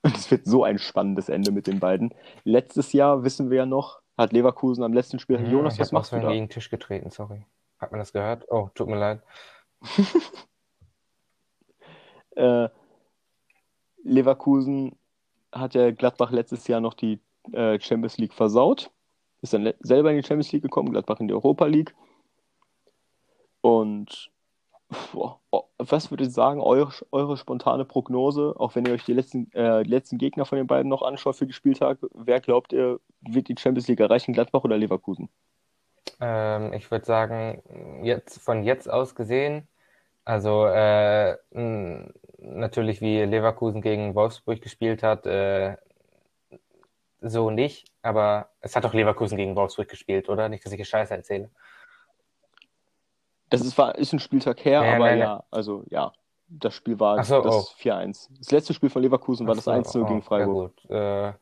[0.02, 2.14] Und es wird so ein spannendes Ende mit den beiden.
[2.44, 5.38] Letztes Jahr, wissen wir ja noch, hat Leverkusen am letzten Spiel.
[5.38, 6.32] Hm, Jonas, ich was machst du gegen da?
[6.32, 7.44] den Tisch getreten, sorry.
[7.78, 8.44] Hat man das gehört?
[8.50, 9.22] Oh, tut mir leid.
[12.36, 12.68] Äh,
[14.04, 14.94] Leverkusen
[15.50, 17.18] hat ja Gladbach letztes Jahr noch die
[17.52, 18.90] äh, Champions League versaut.
[19.42, 21.94] Ist dann selber in die Champions League gekommen, Gladbach in die Europa League.
[23.60, 24.30] Und
[25.12, 29.12] boah, oh, was würdet ihr sagen, eure, eure spontane Prognose, auch wenn ihr euch die
[29.12, 32.72] letzten, äh, die letzten Gegner von den beiden noch anschaut für die Spieltage, wer glaubt
[32.72, 35.28] ihr, wird die Champions League erreichen, Gladbach oder Leverkusen?
[36.20, 39.68] Ähm, ich würde sagen, jetzt von jetzt aus gesehen,
[40.24, 41.36] also äh,
[42.38, 45.76] natürlich, wie Leverkusen gegen Wolfsburg gespielt hat, äh,
[47.20, 47.90] so nicht.
[48.02, 50.48] Aber es hat doch Leverkusen gegen Wolfsburg gespielt, oder?
[50.48, 51.50] Nicht, dass ich hier Scheiße erzähle.
[53.48, 56.12] Das ist, war, ist ein Spieltag her, Ja, aber nein, ja, also ja,
[56.48, 57.80] das Spiel war so, das oh.
[57.80, 58.28] 4-1.
[58.38, 60.72] Das letzte Spiel von Leverkusen war das so, 1-0 oh, gegen Freiburg.
[60.88, 61.34] Ja, gut.
[61.34, 61.38] Äh,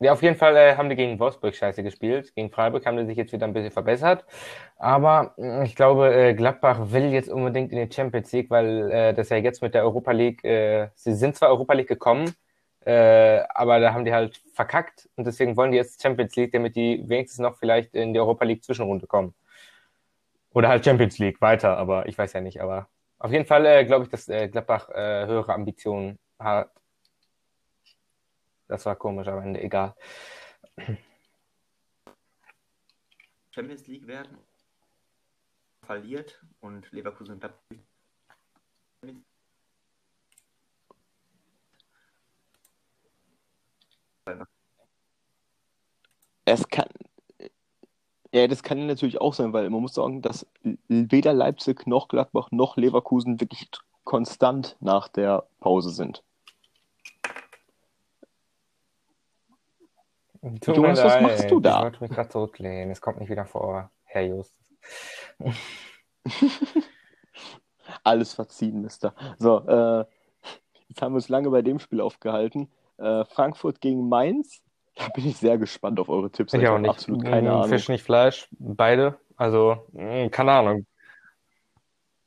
[0.00, 2.34] ja, auf jeden Fall äh, haben die gegen Wolfsburg scheiße gespielt.
[2.34, 4.24] Gegen Freiburg haben die sich jetzt wieder ein bisschen verbessert.
[4.76, 9.14] Aber mh, ich glaube, äh, Gladbach will jetzt unbedingt in die Champions League, weil äh,
[9.14, 12.34] das ja jetzt mit der Europa League, äh, sie sind zwar Europa League gekommen,
[12.86, 16.76] äh, aber da haben die halt verkackt und deswegen wollen die jetzt Champions League, damit
[16.76, 19.34] die wenigstens noch vielleicht in die Europa League Zwischenrunde kommen.
[20.50, 22.60] Oder halt Champions League weiter, aber ich weiß ja nicht.
[22.60, 26.70] Aber auf jeden Fall äh, glaube ich, dass äh, Gladbach äh, höhere Ambitionen hat.
[28.68, 29.94] Das war komisch, aber Ende egal.
[33.50, 34.38] Champions League werden.
[35.86, 37.58] Verliert und Leverkusen bleibt.
[46.44, 46.88] Es kann,
[48.32, 50.46] ja, das kann natürlich auch sein, weil man muss sagen, dass
[50.88, 53.70] weder Leipzig noch Gladbach noch Leverkusen wirklich
[54.04, 56.22] konstant nach der Pause sind.
[60.60, 61.78] Tut Jonas, was machst du da?
[61.78, 62.90] Ich wollte mich gerade zurücklehnen.
[62.90, 64.60] Es kommt nicht wieder vor, Herr Just.
[68.02, 69.14] Alles verziehen, Mister.
[69.38, 70.04] So, äh,
[70.88, 72.70] jetzt haben wir uns lange bei dem Spiel aufgehalten.
[72.98, 74.62] Äh, Frankfurt gegen Mainz.
[74.96, 76.52] Da bin ich sehr gespannt auf eure Tipps.
[76.54, 76.90] Ich Ich auch nicht.
[76.90, 77.68] absolut keine Mm, Ahnung.
[77.68, 78.48] Fisch, nicht Fleisch.
[78.52, 79.18] Beide.
[79.36, 80.86] Also, mm, keine Ahnung.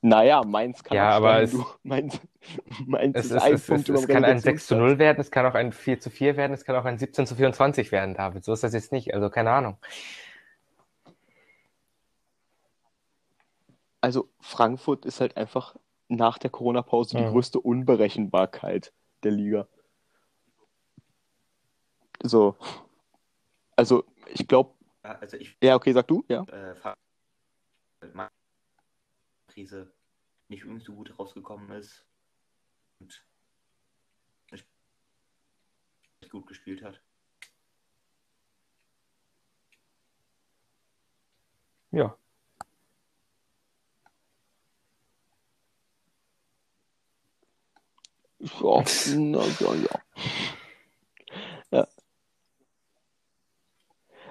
[0.02, 1.54] Naja, Mainz kann Ja, aber es-.
[1.84, 2.20] Mainz,
[2.86, 4.80] Mainz Es, ist ist, ein es, Punkt es, es kann ein 6 zu Relegationsplatz.
[4.92, 7.26] 0 werden, es kann auch ein 4 zu 4 werden, es kann auch ein 17
[7.26, 8.44] zu 24 werden, David.
[8.44, 9.14] So ist das jetzt nicht.
[9.14, 9.78] Also, keine Ahnung.
[14.02, 15.76] Also Frankfurt ist halt einfach
[16.08, 17.28] nach der Corona-Pause die Mhm.
[17.32, 18.94] größte Unberechenbarkeit
[19.24, 19.68] der Liga.
[22.24, 22.56] So.
[23.76, 26.44] Also, ich glaube, Ja, Also ich ja, okay, sag du, ja.
[26.44, 26.76] äh,
[29.48, 29.92] Krise
[30.50, 32.06] nicht irgendwie so gut rausgekommen ist
[33.00, 33.26] und
[34.52, 34.68] nicht
[36.32, 37.02] gut gespielt hat.
[41.92, 42.18] Ja.
[48.40, 48.84] Ja,
[49.16, 49.74] na, ja.
[49.74, 50.02] ja.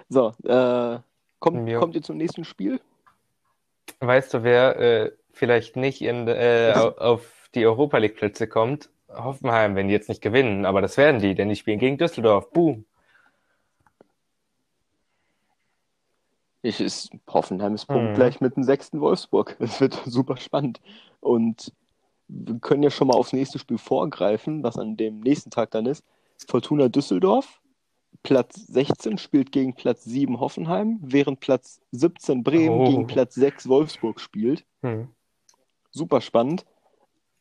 [0.08, 0.98] So, äh,
[1.40, 2.80] kommt, kommt ihr zum nächsten Spiel?
[4.00, 8.90] Weißt du, wer äh, vielleicht nicht in, äh, au- auf die Europa League Plätze kommt?
[9.08, 12.50] Hoffenheim, wenn die jetzt nicht gewinnen, aber das werden die, denn die spielen gegen Düsseldorf.
[12.50, 12.84] Boom.
[16.62, 17.94] Ich ist, Hoffenheim ist Mhm.
[17.94, 19.56] punktgleich mit dem sechsten Wolfsburg.
[19.60, 20.80] Es wird super spannend.
[21.20, 21.72] Und
[22.28, 25.86] wir können ja schon mal aufs nächste Spiel vorgreifen, was an dem nächsten Tag dann
[25.86, 26.04] ist.
[26.48, 27.60] Fortuna Düsseldorf,
[28.26, 32.84] Platz 16, spielt gegen Platz 7 Hoffenheim, während Platz 17 Bremen Oh.
[32.90, 34.66] gegen Platz 6 Wolfsburg spielt.
[34.82, 35.08] Hm.
[35.92, 36.66] Super spannend.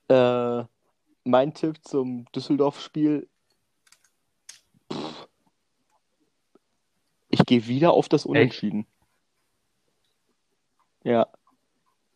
[0.10, 0.64] Äh,
[1.24, 3.28] mein Tipp zum Düsseldorf-Spiel.
[7.30, 8.86] Ich gehe wieder auf das Unentschieden.
[11.04, 11.28] Ja.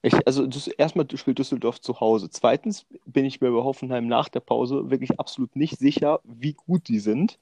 [0.04, 2.30] Ich, also das, erstmal spielt Düsseldorf zu Hause.
[2.30, 6.88] Zweitens bin ich mir bei Hoffenheim nach der Pause wirklich absolut nicht sicher, wie gut
[6.88, 7.40] die sind.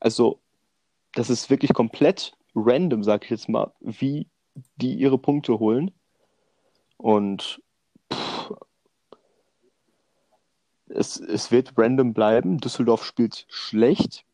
[0.00, 0.40] Also,
[1.14, 4.28] das ist wirklich komplett random, sag ich jetzt mal, wie
[4.76, 5.92] die ihre Punkte holen.
[6.96, 7.62] Und
[8.12, 8.52] pff,
[10.88, 12.58] es, es wird random bleiben.
[12.58, 14.24] Düsseldorf spielt schlecht,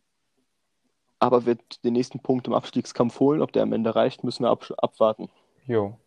[1.18, 3.42] aber wird den nächsten Punkt im Abstiegskampf holen.
[3.42, 5.28] Ob der am Ende reicht, müssen wir ab, abwarten.
[5.66, 5.98] Jo.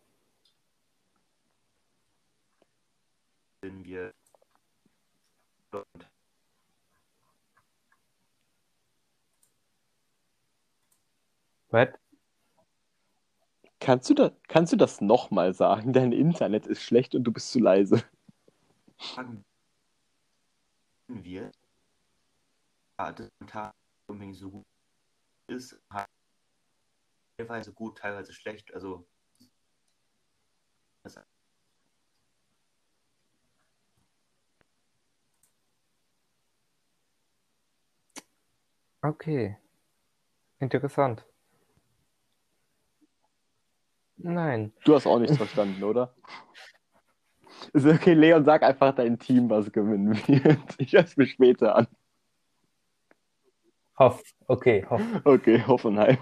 [3.62, 4.14] Wenn wir
[11.70, 11.88] Was?
[13.80, 15.92] Kannst du, da, kannst du das nochmal sagen?
[15.92, 18.02] Dein Internet ist schlecht und du bist zu leise.
[18.98, 19.44] fragen
[21.08, 21.50] wir,
[22.98, 23.74] ja, das Tag
[24.06, 24.66] unbedingt so gut
[25.48, 25.80] ist,
[27.36, 28.72] teilweise gut, teilweise schlecht.
[28.74, 29.08] Also
[31.02, 31.18] das
[39.02, 39.56] Okay.
[40.58, 41.24] Interessant.
[44.22, 44.72] Nein.
[44.84, 46.14] Du hast auch nichts verstanden, oder?
[47.72, 50.58] Ist okay, Leon, sag einfach dein Team, was gewinnen wird.
[50.78, 51.86] Ich höre es mir später an.
[53.98, 54.22] Hoff.
[54.46, 55.02] Okay, Hoff.
[55.24, 56.18] Okay, Hoffenheim.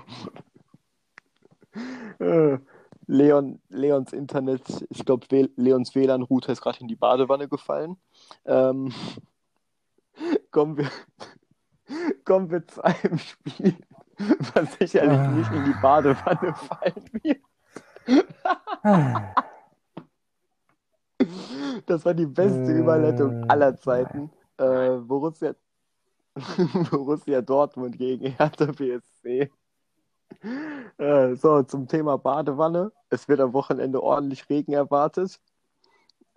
[2.18, 2.58] Äh,
[3.06, 5.26] Leon, Leons Internet, ich glaube,
[5.56, 7.96] Leons WLAN-Router ist gerade in die Badewanne gefallen.
[8.44, 8.92] Ähm,
[10.50, 10.90] kommen, wir,
[12.24, 13.76] kommen wir zu einem Spiel,
[14.54, 15.28] was sicherlich ah.
[15.28, 17.40] nicht in die Badewanne fallen wird.
[21.86, 24.30] Das war die beste Überleitung aller Zeiten.
[24.58, 25.54] Äh, Borussia,
[26.90, 29.50] Borussia Dortmund gegen Hertha BSC.
[30.98, 32.92] Äh, so, zum Thema Badewanne.
[33.10, 35.40] Es wird am Wochenende ordentlich Regen erwartet.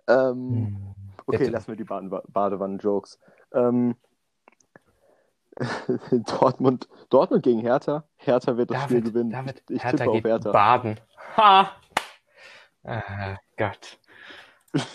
[0.08, 0.94] Ähm, hm,
[1.26, 3.18] okay, lassen wir die Badewannen-Jokes.
[3.52, 3.94] Ähm,
[6.10, 8.04] Dortmund, Dortmund gegen Hertha.
[8.16, 9.30] Hertha wird das David, Spiel gewinnen.
[9.30, 10.52] David, ich Hertha tippe auf Hertha.
[10.52, 11.00] Baden.
[11.36, 11.76] Ha!
[12.84, 13.98] Ah, Gott.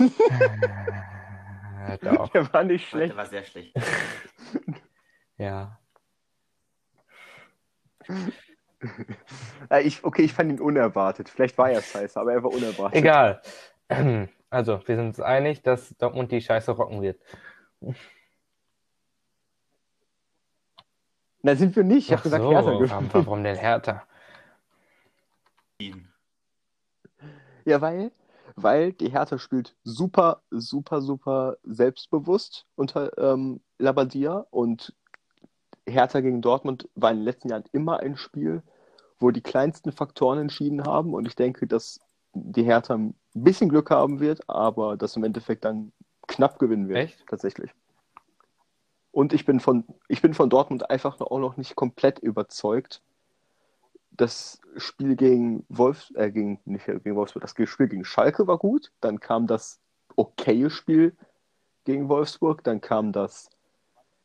[1.87, 3.11] äh, Der war nicht schlecht.
[3.11, 3.73] Der war sehr schlecht.
[5.37, 5.79] ja.
[9.81, 11.29] ich, okay, ich fand ihn unerwartet.
[11.29, 12.97] Vielleicht war er scheiße, aber er war unerwartet.
[12.97, 13.41] Egal.
[14.49, 17.19] Also, wir sind uns einig, dass Dortmund die Scheiße rocken wird.
[21.41, 22.07] Na, sind wir nicht.
[22.07, 23.13] Ich habe gesagt, so, Hertha gespielt.
[23.13, 24.07] Warum denn Hertha?
[27.67, 28.13] Ja, weil,
[28.55, 34.93] weil die Hertha spielt super, super, super selbstbewusst unter ähm, Labadia und
[35.85, 38.63] Hertha gegen Dortmund war in den letzten Jahren immer ein Spiel,
[39.19, 41.13] wo die kleinsten Faktoren entschieden haben.
[41.13, 41.99] Und ich denke, dass
[42.33, 45.91] die Hertha ein bisschen Glück haben wird, aber das im Endeffekt dann
[46.25, 46.99] knapp gewinnen wird.
[46.99, 47.27] Echt?
[47.27, 47.71] Tatsächlich.
[49.11, 53.01] Und ich bin von, ich bin von Dortmund einfach auch noch nicht komplett überzeugt.
[54.17, 58.91] Das Spiel gegen Wolf, äh, gegen, nicht gegen Wolfsburg, das Spiel gegen Schalke war gut.
[58.99, 59.79] Dann kam das
[60.15, 61.15] okaye Spiel
[61.85, 62.63] gegen Wolfsburg.
[62.63, 63.49] Dann kam das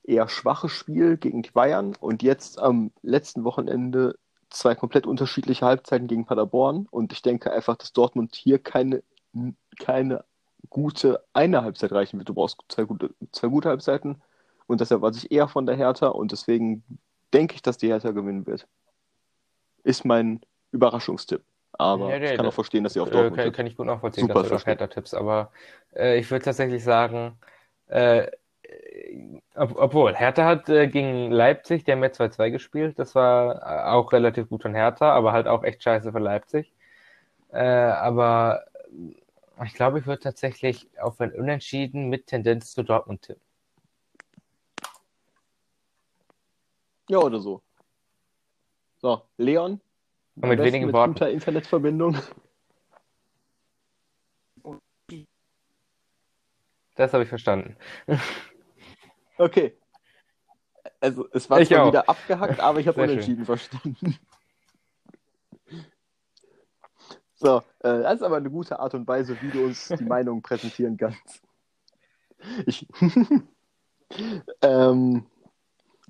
[0.02, 4.18] eher schwache Spiel gegen Bayern und jetzt am letzten Wochenende
[4.50, 6.86] zwei komplett unterschiedliche Halbzeiten gegen Paderborn.
[6.90, 9.02] Und ich denke einfach, dass Dortmund hier keine,
[9.78, 10.24] keine
[10.70, 12.28] gute eine Halbzeit reichen wird.
[12.28, 14.22] Du brauchst zwei gute, zwei gute Halbzeiten.
[14.66, 16.08] Und das erwarte ich eher von der Hertha.
[16.08, 16.82] Und deswegen
[17.32, 18.66] denke ich, dass die Hertha gewinnen wird.
[19.84, 21.42] Ist mein Überraschungstipp.
[21.72, 23.86] Aber ja, ich kann auch verstehen, dass sie auf äh, Dortmund kann, kann ich gut
[23.86, 25.14] nachvollziehen, Super dass du auf Hertha tippst.
[25.14, 25.50] Aber
[25.96, 27.38] äh, ich würde tatsächlich sagen,
[27.86, 28.26] äh,
[29.54, 32.98] ob, obwohl, Hertha hat äh, gegen Leipzig, haben ja 2-2 gespielt.
[32.98, 36.72] Das war äh, auch relativ gut von Hertha, aber halt auch echt scheiße für Leipzig.
[37.50, 38.64] Äh, aber
[39.64, 43.42] ich glaube, ich würde tatsächlich auf ein Unentschieden mit Tendenz zu Dortmund tippen.
[47.08, 47.62] Ja, oder so.
[49.02, 49.80] So, Leon.
[50.36, 51.14] Und mit wenigen mit Worten.
[51.14, 52.16] guter Internetverbindung.
[56.94, 57.76] Das habe ich verstanden.
[59.38, 59.76] Okay.
[61.00, 61.88] Also es war ich zwar auch.
[61.88, 63.46] wieder abgehackt, aber ich habe unentschieden schön.
[63.46, 64.18] verstanden.
[67.34, 70.42] So, äh, das ist aber eine gute Art und Weise, wie du uns die Meinung
[70.42, 71.42] präsentieren kannst.
[72.66, 72.86] Ich,
[74.62, 75.26] ähm,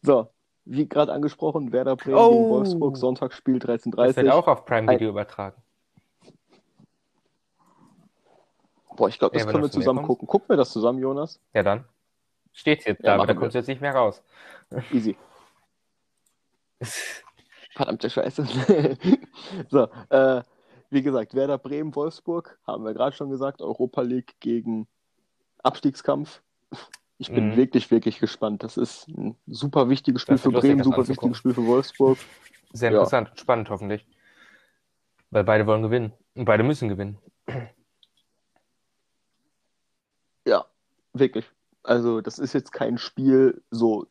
[0.03, 0.32] so,
[0.65, 2.31] wie gerade angesprochen, Werder Bremen oh.
[2.31, 5.13] gegen Wolfsburg, Sonntagsspiel 13.30 Das wird auch auf Prime Video Ein...
[5.13, 5.63] übertragen.
[8.97, 10.29] Boah, ich glaube, das können wir zusammen gucken.
[10.29, 11.41] Gucken wir das zusammen, Jonas?
[11.55, 11.85] Ja, dann.
[12.53, 14.23] Steht jetzt da, aber da kommt jetzt nicht mehr raus.
[14.93, 15.17] Easy.
[17.75, 18.47] Verdammte Scheiße.
[19.71, 20.43] so, äh,
[20.91, 24.87] wie gesagt, Werder Bremen, Wolfsburg, haben wir gerade schon gesagt, Europa League gegen
[25.63, 26.43] Abstiegskampf.
[27.23, 27.57] Ich bin mhm.
[27.57, 28.65] wirklich, wirklich gespannt.
[28.65, 32.19] Das ist ein super wichtiges Spiel für lustig, Bremen, super wichtiges Spiel für Wolfsburg.
[32.73, 33.37] Sehr interessant, ja.
[33.37, 34.05] spannend hoffentlich.
[35.31, 36.13] Weil beide wollen gewinnen.
[36.35, 37.19] Und beide müssen gewinnen.
[40.45, 40.65] Ja,
[41.13, 41.49] wirklich.
[41.85, 44.09] Also, das ist jetzt kein Spiel so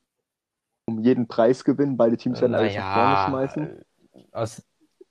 [0.86, 1.98] um jeden Preis gewinnen.
[1.98, 3.86] Beide Teams werden alles nach vorne schmeißen.
[4.32, 4.64] Aus...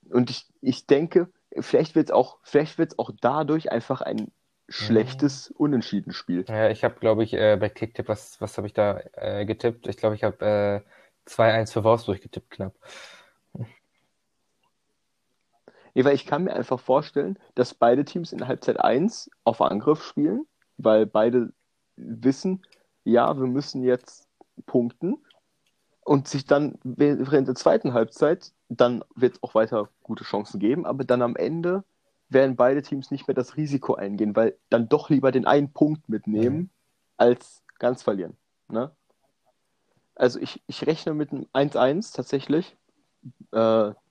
[0.09, 1.29] Und ich, ich denke,
[1.59, 2.39] vielleicht wird es auch,
[2.97, 4.31] auch dadurch einfach ein
[4.67, 5.55] schlechtes mhm.
[5.57, 6.45] Unentschieden-Spiel.
[6.47, 9.87] Ja, ich habe, glaube ich, äh, bei Kicktipp, was, was habe ich da äh, getippt?
[9.87, 10.83] Ich glaube, ich habe
[11.27, 12.73] äh, 2-1 für Wolfsburg getippt, knapp.
[15.93, 20.03] Nee, weil ich kann mir einfach vorstellen, dass beide Teams in Halbzeit 1 auf Angriff
[20.03, 20.45] spielen,
[20.77, 21.51] weil beide
[21.97, 22.63] wissen,
[23.03, 24.27] ja, wir müssen jetzt
[24.65, 25.17] punkten
[26.05, 30.85] und sich dann während der zweiten Halbzeit, dann wird es auch weiter gute Chancen geben,
[30.85, 31.83] aber dann am Ende
[32.31, 36.09] werden beide Teams nicht mehr das Risiko eingehen, weil dann doch lieber den einen Punkt
[36.09, 36.69] mitnehmen, mhm.
[37.17, 38.37] als ganz verlieren.
[38.69, 38.91] Ne?
[40.15, 42.77] Also ich, ich rechne mit einem 1-1 tatsächlich.
[43.51, 43.57] Äh,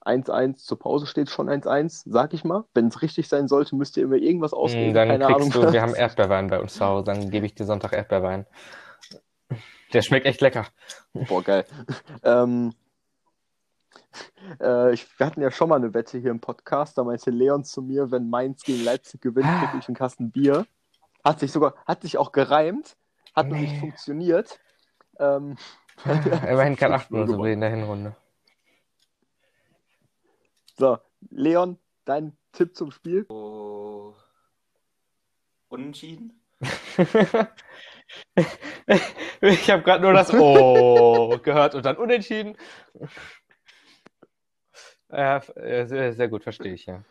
[0.05, 2.65] 1-1 zur Pause steht schon 1-1, sag ich mal.
[2.73, 4.93] Wenn es richtig sein sollte, müsst ihr immer irgendwas ausgeben.
[4.93, 5.67] Dann Keine kriegst Ahnung.
[5.67, 8.45] du, wir haben Erdbeerwein bei uns zu Hause, dann gebe ich dir Sonntag Erdbeerwein.
[9.93, 10.67] Der schmeckt echt lecker.
[11.13, 11.65] Boah, geil.
[12.23, 12.73] ähm,
[14.59, 16.97] Äh, ich, wir hatten ja schon mal eine Wette hier im Podcast.
[16.97, 20.65] Da meinte Leon zu mir, wenn Mainz gegen Leipzig gewinnt, kriege ich einen Kasten Bier.
[21.23, 22.97] Hat sich sogar, hat sich auch gereimt,
[23.33, 23.79] hat noch nicht Nee.
[23.79, 24.59] funktioniert.
[25.19, 25.55] Ähm,
[26.05, 28.15] Immerhin kein 8 0 so in der Hinrunde.
[30.77, 30.97] So,
[31.29, 33.25] Leon, dein Tipp zum Spiel?
[33.29, 34.15] So,
[35.69, 36.41] unentschieden?
[39.41, 42.57] ich habe gerade nur das Oh gehört und dann unentschieden.
[45.11, 47.03] Ja, äh, sehr, sehr gut, verstehe ich, ja.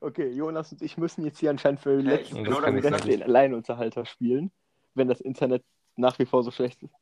[0.00, 4.06] Okay, Jonas und ich müssen jetzt hier anscheinend für den ich letzten genau den Alleinunterhalter
[4.06, 4.50] spielen,
[4.94, 5.62] wenn das Internet
[5.96, 6.94] nach wie vor so schlecht ist.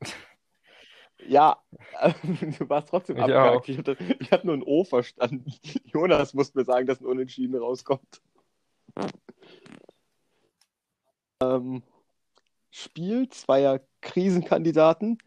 [1.26, 1.62] Ja,
[2.22, 3.56] du warst trotzdem Ich abgehakt.
[3.56, 3.68] auch.
[3.68, 5.52] Ich hatte nur ein O verstanden.
[5.84, 8.22] Jonas musste mir sagen, dass ein Unentschieden rauskommt.
[11.42, 11.82] Ähm,
[12.70, 15.18] Spiel zweier Krisenkandidaten.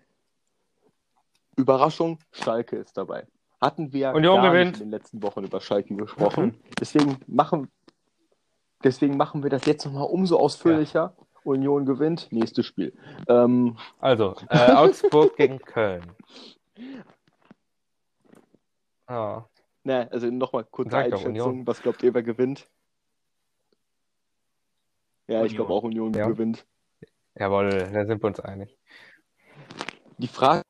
[1.55, 3.27] Überraschung, Schalke ist dabei.
[3.61, 4.71] Hatten wir Union gar gewinnt.
[4.73, 6.59] nicht in den letzten Wochen über Schalke gesprochen.
[6.79, 7.69] Deswegen machen,
[8.83, 11.15] deswegen machen wir das jetzt nochmal umso ausführlicher.
[11.45, 12.97] Union gewinnt, nächstes Spiel.
[13.27, 16.03] Ähm, Also, äh, Augsburg gegen Köln.
[19.07, 19.43] Ah,
[19.83, 21.67] ne, also nochmal kurze Einschätzung.
[21.67, 22.69] Was glaubt ihr, wer gewinnt?
[25.27, 25.55] Ja, ich Union.
[25.55, 26.27] glaube auch Union Ja.
[26.27, 26.65] gewinnt.
[27.35, 28.77] jawohl, da sind wir uns einig.
[30.17, 30.63] Die Frage,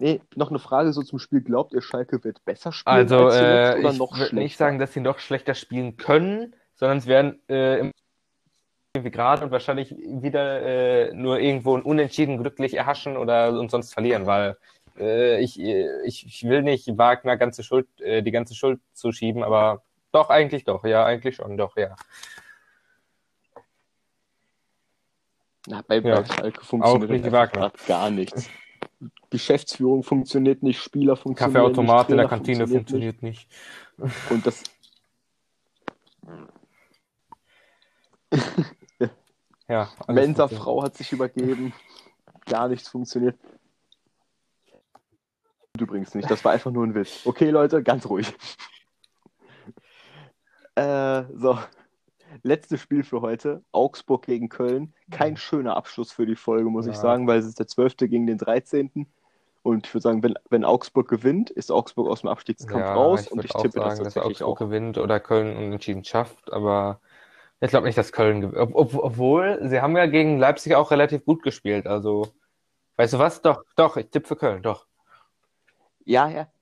[0.00, 1.40] nee, noch eine Frage so zum Spiel.
[1.40, 4.92] Glaubt ihr, Schalke wird besser spielen Also, als äh, oder ich würde nicht sagen, dass
[4.92, 7.92] sie noch schlechter spielen können, sondern es werden äh, im
[8.94, 13.94] wie gerade und wahrscheinlich wieder äh, nur irgendwo ein Unentschieden glücklich erhaschen oder und sonst
[13.94, 14.58] verlieren, weil
[14.98, 19.82] äh, ich, ich, ich will nicht Wagner ganze Schuld, äh, die ganze Schuld zuschieben, aber
[20.12, 21.96] doch, eigentlich doch, ja, eigentlich schon, doch, ja.
[25.66, 26.20] Na, bei, Ja.
[26.20, 27.72] bei Schalke funktioniert nicht einfach Wagner.
[27.86, 28.50] gar nichts.
[29.30, 33.48] Geschäftsführung funktioniert nicht, Spieler funktionieren Kaffeeautomat nicht, in der Kantine funktioniert nicht.
[33.98, 34.30] nicht.
[34.30, 34.62] Und das,
[39.68, 40.26] Ja, funktioniert.
[40.26, 41.72] Mensa-Frau hat sich übergeben.
[42.46, 43.38] Gar nichts funktioniert.
[45.78, 47.22] Übrigens nicht, das war einfach nur ein Witz.
[47.24, 48.32] Okay, Leute, ganz ruhig.
[50.74, 51.58] Äh, so.
[52.42, 53.62] Letztes Spiel für heute.
[53.72, 54.94] Augsburg gegen Köln.
[55.10, 57.00] Kein schöner Abschluss für die Folge, muss ich Ja.
[57.02, 58.08] sagen, weil es ist der 12.
[58.08, 59.06] gegen den 13.
[59.62, 63.20] Und ich würde sagen, wenn, wenn Augsburg gewinnt, ist Augsburg aus dem Abstiegskampf Ja, raus.
[63.20, 64.58] ich und ich tippe das sagen, dass tatsächlich Augsburg auch.
[64.58, 67.00] gewinnt oder Köln unentschieden schafft, aber
[67.60, 68.58] ich glaube nicht, dass Köln gewinnt.
[68.58, 72.26] Ob, ob, obwohl, sie haben ja gegen Leipzig auch relativ gut gespielt, also
[72.96, 73.42] weißt du was?
[73.42, 74.86] Doch, doch, ich tippe für Köln, doch.
[76.04, 76.52] Ja, ja.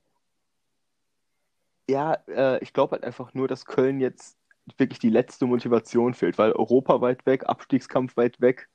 [1.88, 4.38] Ja, äh, ich glaube halt einfach nur, dass Köln jetzt
[4.76, 8.68] wirklich die letzte Motivation fehlt, weil Europa weit weg, Abstiegskampf weit weg.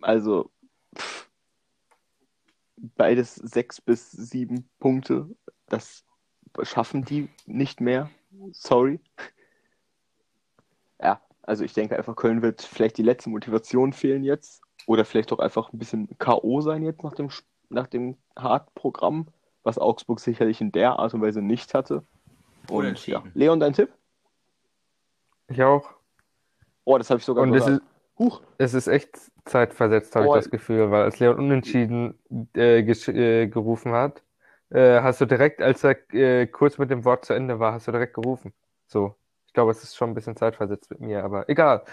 [0.00, 0.50] Also
[0.96, 1.28] pff,
[2.96, 5.28] beides sechs bis sieben Punkte,
[5.66, 6.04] das
[6.62, 8.10] schaffen die nicht mehr.
[8.52, 9.00] Sorry.
[11.00, 15.32] Ja, also ich denke einfach, Köln wird vielleicht die letzte Motivation fehlen jetzt oder vielleicht
[15.32, 16.60] auch einfach ein bisschen K.O.
[16.60, 17.30] sein jetzt nach dem,
[17.68, 19.28] nach dem Hard-Programm,
[19.62, 22.04] was Augsburg sicherlich in der Art und Weise nicht hatte.
[22.68, 23.22] Und ja.
[23.34, 23.90] Leon, dein Tipp?
[25.48, 25.90] Ich auch.
[26.84, 27.82] Oh, das habe ich sogar Und es gehört.
[27.82, 27.88] ist,
[28.18, 28.42] Huch.
[28.58, 30.34] es ist echt zeitversetzt, habe ich Oh.
[30.36, 32.18] das Gefühl, weil als Leon unentschieden
[32.56, 34.22] äh, äh, gerufen hat,
[34.70, 37.88] äh, hast du direkt, als er äh, kurz mit dem Wort zu Ende war, hast
[37.88, 38.52] du direkt gerufen.
[38.86, 39.14] So.
[39.46, 41.84] Ich glaube, es ist schon ein bisschen zeitversetzt mit mir, aber egal.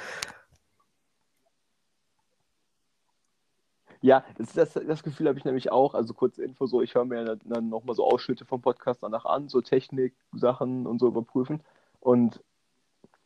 [4.02, 5.96] Ja, das, das, das Gefühl habe ich nämlich auch.
[5.96, 9.26] Also kurze Info so, ich höre mir dann, dann nochmal so Ausschnitte vom Podcast danach
[9.26, 11.62] an, so Technik, Sachen und so überprüfen.
[12.02, 12.44] Und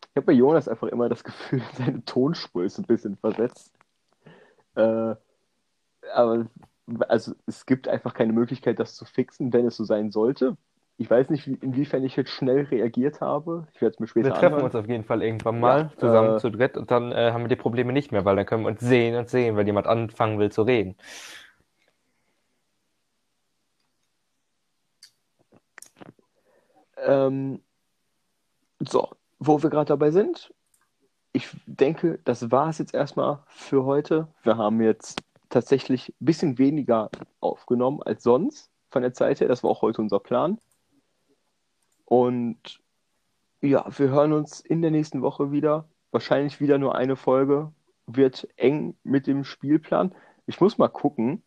[0.01, 3.73] ich habe bei Jonas einfach immer das Gefühl, seine Tonspur ist ein bisschen versetzt.
[4.75, 5.15] Äh,
[6.13, 6.47] aber
[7.07, 10.57] also es gibt einfach keine Möglichkeit, das zu fixen, wenn es so sein sollte.
[10.97, 13.67] Ich weiß nicht, wie, inwiefern ich jetzt schnell reagiert habe.
[13.73, 14.65] Ich werde es mir später Wir treffen anhören.
[14.65, 17.43] uns auf jeden Fall irgendwann mal Ja, zusammen äh, zu dritt und dann äh, haben
[17.43, 19.87] wir die Probleme nicht mehr, weil dann können wir uns sehen und sehen, weil jemand
[19.87, 20.95] anfangen will zu reden.
[26.97, 27.61] Ähm,
[28.79, 29.09] so,
[29.39, 30.53] wo wir gerade dabei sind,
[31.31, 34.27] ich denke, das war es jetzt erstmal für heute.
[34.43, 37.09] Wir haben jetzt tatsächlich ein bisschen weniger
[37.39, 39.47] aufgenommen als sonst von der Zeit her.
[39.47, 40.59] Das war auch heute unser Plan.
[42.05, 42.81] Und
[43.61, 45.87] ja, wir hören uns in der nächsten Woche wieder.
[46.11, 47.71] Wahrscheinlich wieder nur eine Folge.
[48.07, 50.15] Wird eng mit dem Spielplan.
[50.47, 51.43] Ich muss mal gucken,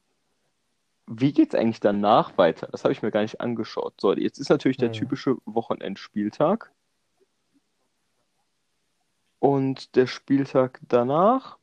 [1.09, 2.69] wie geht es eigentlich danach weiter?
[2.71, 3.95] Das habe ich mir gar nicht angeschaut.
[4.01, 6.71] So, jetzt ist natürlich der typische Wochenendspieltag.
[9.43, 11.59] Und der Spieltag danach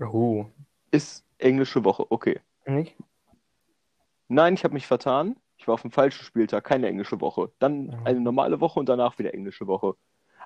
[0.00, 0.44] Uh,
[0.92, 2.06] ist englische Woche.
[2.10, 2.38] Okay.
[2.64, 2.94] nicht?
[4.28, 5.34] Nein, ich habe mich vertan.
[5.56, 7.50] Ich war auf dem falschen Spieltag, keine englische Woche.
[7.58, 7.98] Dann Ja.
[8.04, 9.96] eine normale Woche und danach wieder englische Woche.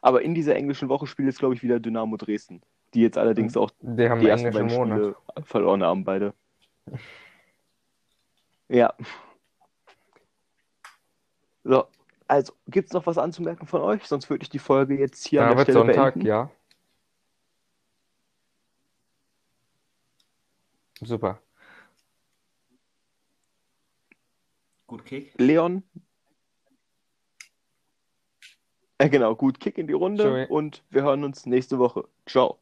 [0.01, 2.63] Aber in dieser englischen Woche spielt jetzt, glaube ich, wieder Dynamo Dresden.
[2.95, 4.99] Die jetzt allerdings auch Die haben die ersten beiden Monat.
[4.99, 6.33] Spiele verloren haben, beide.
[8.69, 8.95] Ja.
[11.63, 11.85] So,
[12.33, 14.07] also, gibt es noch was anzumerken von euch?
[14.07, 16.27] Sonst würde ich die Folge jetzt hier an der David Stelle Sonntag, beenden.
[16.27, 16.51] ja.
[21.03, 21.43] Super.
[24.87, 25.35] Gut Kick.
[25.37, 25.83] Leon.
[28.97, 30.51] Äh, genau, gut Kick in die Runde Tschüss.
[30.51, 32.09] und wir hören uns nächste Woche.
[32.25, 32.61] Ciao.